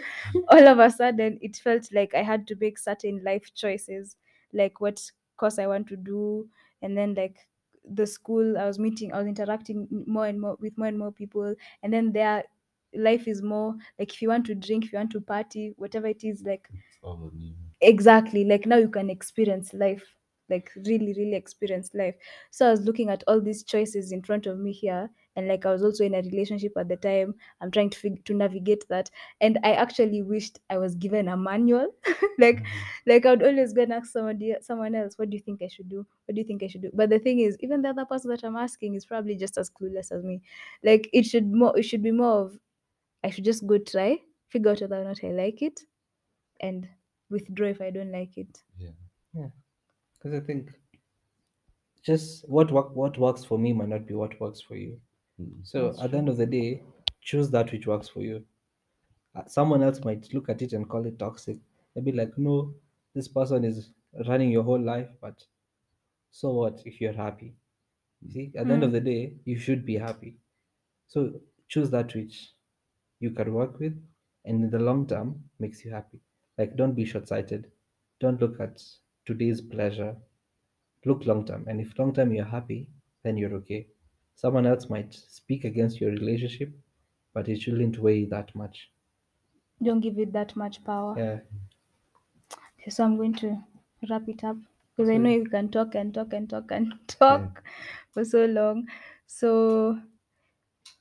all 0.48 0.68
of 0.68 0.78
a 0.78 0.90
sudden, 0.90 1.38
it 1.42 1.56
felt 1.56 1.92
like 1.92 2.14
I 2.14 2.22
had 2.22 2.46
to 2.48 2.56
make 2.56 2.78
certain 2.78 3.22
life 3.24 3.52
choices, 3.54 4.16
like 4.52 4.80
what 4.80 5.10
course 5.36 5.58
I 5.58 5.66
want 5.66 5.88
to 5.88 5.96
do, 5.96 6.48
and 6.82 6.96
then 6.96 7.14
like 7.14 7.38
the 7.84 8.06
school 8.06 8.56
I 8.56 8.66
was 8.66 8.78
meeting, 8.78 9.12
I 9.12 9.18
was 9.18 9.26
interacting 9.26 9.88
more 10.06 10.26
and 10.26 10.40
more 10.40 10.56
with 10.60 10.78
more 10.78 10.86
and 10.88 10.98
more 10.98 11.12
people, 11.12 11.54
and 11.82 11.92
then 11.92 12.12
their 12.12 12.44
life 12.94 13.26
is 13.26 13.42
more 13.42 13.74
like 13.98 14.12
if 14.12 14.22
you 14.22 14.28
want 14.28 14.46
to 14.46 14.54
drink, 14.54 14.84
if 14.84 14.92
you 14.92 14.98
want 14.98 15.10
to 15.12 15.20
party, 15.20 15.74
whatever 15.76 16.06
it 16.06 16.22
is, 16.24 16.42
like 16.44 16.70
It's 17.86 18.04
all 18.04 18.14
on 18.16 18.26
you. 18.26 18.36
exactly 18.36 18.44
like 18.44 18.66
now 18.66 18.76
you 18.76 18.88
can 18.88 19.10
experience 19.10 19.72
life 19.74 20.04
like 20.50 20.70
really 20.86 21.14
really 21.16 21.34
experience 21.34 21.90
life. 21.94 22.14
So 22.50 22.66
i 22.66 22.70
was 22.70 22.82
looking 22.82 23.08
at 23.08 23.24
all 23.26 23.40
these 23.40 23.64
choices 23.64 24.12
in 24.12 24.22
front 24.22 24.46
of 24.46 24.58
me 24.58 24.72
here 24.72 25.10
and 25.36 25.48
like 25.48 25.64
i 25.66 25.70
was 25.72 25.82
also 25.82 26.04
in 26.04 26.14
a 26.14 26.20
relationship 26.22 26.72
at 26.76 26.88
the 26.88 26.96
time. 26.96 27.34
I'm 27.60 27.70
trying 27.70 27.90
to 27.90 27.98
fig- 27.98 28.24
to 28.26 28.34
navigate 28.34 28.84
that. 28.90 29.10
And 29.40 29.58
i 29.64 29.72
actually 29.72 30.22
wished 30.22 30.58
i 30.70 30.76
was 30.78 30.94
given 30.94 31.28
a 31.28 31.36
manual. 31.36 31.88
Like 32.38 32.56
mm-hmm. 32.56 32.78
like 33.06 33.24
i 33.26 33.30
would 33.30 33.42
always 33.42 33.72
go 33.72 33.82
and 33.82 33.92
ask 33.92 34.12
somebody 34.12 34.54
someone 34.60 34.94
else 34.94 35.16
what 35.18 35.30
do 35.30 35.36
you 35.36 35.42
think 35.42 35.62
i 35.62 35.68
should 35.68 35.88
do? 35.88 36.06
What 36.26 36.34
do 36.34 36.40
you 36.40 36.46
think 36.46 36.62
i 36.62 36.66
should 36.66 36.82
do? 36.82 36.90
But 36.92 37.10
the 37.10 37.18
thing 37.20 37.38
is 37.40 37.56
even 37.60 37.82
the 37.82 37.90
other 37.90 38.04
person 38.04 38.30
that 38.30 38.44
i'm 38.44 38.56
asking 38.56 38.94
is 38.96 39.06
probably 39.06 39.36
just 39.36 39.56
as 39.58 39.70
clueless 39.70 40.12
as 40.12 40.24
me. 40.24 40.42
Like 40.82 41.08
it 41.12 41.24
should 41.24 41.52
more 41.52 41.76
it 41.78 41.84
should 41.84 42.02
be 42.02 42.12
more 42.12 42.42
of 42.42 42.58
i 43.24 43.30
should 43.30 43.44
just 43.44 43.66
go 43.66 43.78
try 43.78 44.18
figure 44.48 44.70
out 44.72 44.80
whether 44.80 45.00
or 45.00 45.04
not 45.04 45.24
i 45.24 45.28
like 45.30 45.62
it 45.62 45.80
and 46.60 46.88
withdraw 47.30 47.68
if 47.68 47.80
I 47.80 47.90
don't 47.90 48.12
like 48.12 48.36
it. 48.38 48.62
Yeah. 48.78 48.90
Yeah. 49.34 49.48
Because 50.14 50.42
I 50.42 50.44
think 50.44 50.70
just 52.02 52.48
what 52.48 52.70
work, 52.70 52.94
what 52.94 53.18
works 53.18 53.44
for 53.44 53.58
me 53.58 53.72
might 53.72 53.88
not 53.88 54.06
be 54.06 54.14
what 54.14 54.38
works 54.40 54.60
for 54.60 54.76
you. 54.76 55.00
Mm. 55.40 55.66
So 55.66 55.86
That's 55.88 56.02
at 56.02 56.10
the 56.10 56.18
end 56.18 56.28
of 56.28 56.36
the 56.36 56.46
day, 56.46 56.82
choose 57.22 57.50
that 57.50 57.72
which 57.72 57.86
works 57.86 58.08
for 58.08 58.20
you. 58.20 58.44
Uh, 59.34 59.46
Someone 59.46 59.82
else 59.82 60.04
might 60.04 60.32
look 60.32 60.48
at 60.48 60.62
it 60.62 60.72
and 60.72 60.88
call 60.88 61.06
it 61.06 61.18
toxic. 61.18 61.58
They'll 61.94 62.04
be 62.04 62.12
like, 62.12 62.36
no, 62.36 62.74
this 63.14 63.28
person 63.28 63.64
is 63.64 63.90
running 64.26 64.50
your 64.50 64.62
whole 64.62 64.80
life, 64.80 65.08
but 65.20 65.44
so 66.30 66.50
what 66.52 66.82
if 66.84 67.00
you're 67.00 67.12
happy? 67.12 67.54
You 68.22 68.30
see, 68.32 68.52
at 68.56 68.66
the 68.66 68.74
end 68.74 68.84
of 68.84 68.92
the 68.92 69.00
day, 69.00 69.34
you 69.44 69.58
should 69.58 69.84
be 69.84 69.96
happy. 69.96 70.36
So 71.08 71.40
choose 71.68 71.90
that 71.90 72.14
which 72.14 72.52
you 73.20 73.30
can 73.30 73.52
work 73.52 73.78
with 73.78 73.94
and 74.44 74.64
in 74.64 74.70
the 74.70 74.78
long 74.78 75.06
term 75.06 75.44
makes 75.58 75.84
you 75.84 75.92
happy. 75.92 76.20
Like 76.58 76.76
don't 76.76 76.94
be 76.94 77.04
short 77.04 77.28
sighted. 77.28 77.70
Don't 78.20 78.40
look 78.40 78.60
at 78.60 78.82
today's 79.26 79.60
pleasure. 79.60 80.16
Look 81.04 81.26
long 81.26 81.44
term. 81.46 81.66
And 81.68 81.80
if 81.80 81.98
long 81.98 82.12
term 82.14 82.32
you're 82.32 82.44
happy, 82.44 82.88
then 83.22 83.36
you're 83.36 83.54
okay. 83.54 83.88
Someone 84.34 84.66
else 84.66 84.90
might 84.90 85.14
speak 85.14 85.64
against 85.64 86.00
your 86.00 86.10
relationship, 86.10 86.72
but 87.32 87.48
it 87.48 87.60
shouldn't 87.62 87.98
weigh 87.98 88.24
that 88.26 88.54
much. 88.54 88.90
Don't 89.82 90.00
give 90.00 90.18
it 90.18 90.32
that 90.32 90.56
much 90.56 90.82
power. 90.84 91.14
Yeah. 91.16 91.40
Okay, 92.78 92.90
so 92.90 93.04
I'm 93.04 93.16
going 93.16 93.34
to 93.36 93.64
wrap 94.08 94.28
it 94.28 94.44
up 94.44 94.56
because 94.90 95.10
I 95.10 95.16
know 95.16 95.30
you 95.30 95.48
can 95.48 95.70
talk 95.70 95.94
and 95.94 96.12
talk 96.14 96.32
and 96.32 96.48
talk 96.48 96.70
and 96.70 96.94
talk 97.08 97.64
for 98.10 98.24
so 98.24 98.44
long. 98.46 98.88
So, 99.26 100.00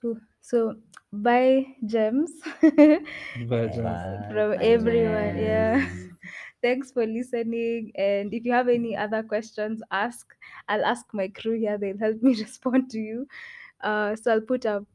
ooh, 0.06 0.22
so 0.44 0.76
bye, 1.14 1.66
Gemz 1.88 2.32
bye, 3.36 3.68
Gemz. 3.68 4.04
from 4.30 4.56
everyone. 4.62 5.38
Yeah. 5.38 5.90
Thanks 6.62 6.92
for 6.92 7.06
listening. 7.06 7.92
And 7.96 8.34
if 8.34 8.46
you 8.46 8.54
have 8.54 8.70
any 8.70 8.96
other 8.96 9.24
questions, 9.24 9.82
ask. 9.92 10.36
I'll 10.70 10.86
ask 10.86 11.06
my 11.14 11.28
crew 11.30 11.60
here. 11.60 11.78
They'll 11.78 11.98
help 11.98 12.22
me 12.24 12.36
respond 12.42 12.90
to 12.92 13.00
you. 13.00 13.28
Uh, 13.82 14.16
so 14.16 14.34
I'll 14.34 14.42
put 14.42 14.66
a 14.66 14.86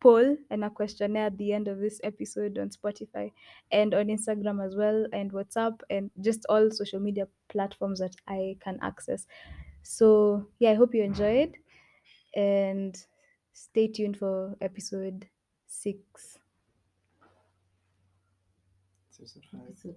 poll 0.00 0.36
and 0.50 0.64
a 0.64 0.70
questionnaire 0.70 1.26
at 1.26 1.38
the 1.38 1.52
end 1.52 1.68
of 1.68 1.80
this 1.80 2.00
episode 2.04 2.58
on 2.58 2.70
Spotify 2.70 3.32
and 3.72 3.94
on 3.94 4.06
Instagram 4.08 4.64
as 4.64 4.76
well, 4.76 5.06
and 5.12 5.32
WhatsApp, 5.32 5.80
and 5.90 6.10
just 6.20 6.46
all 6.48 6.70
social 6.70 7.00
media 7.00 7.28
platforms 7.48 8.00
that 8.00 8.16
I 8.28 8.56
can 8.60 8.78
access. 8.82 9.26
So, 9.82 10.48
yeah, 10.60 10.72
I 10.72 10.74
hope 10.74 10.94
you 10.94 11.02
enjoyed 11.04 11.56
and 12.34 12.96
stay 13.58 13.88
tuned 13.88 14.16
for 14.16 14.56
episode 14.60 15.26
six. 15.66 16.38
Episode 19.20 19.96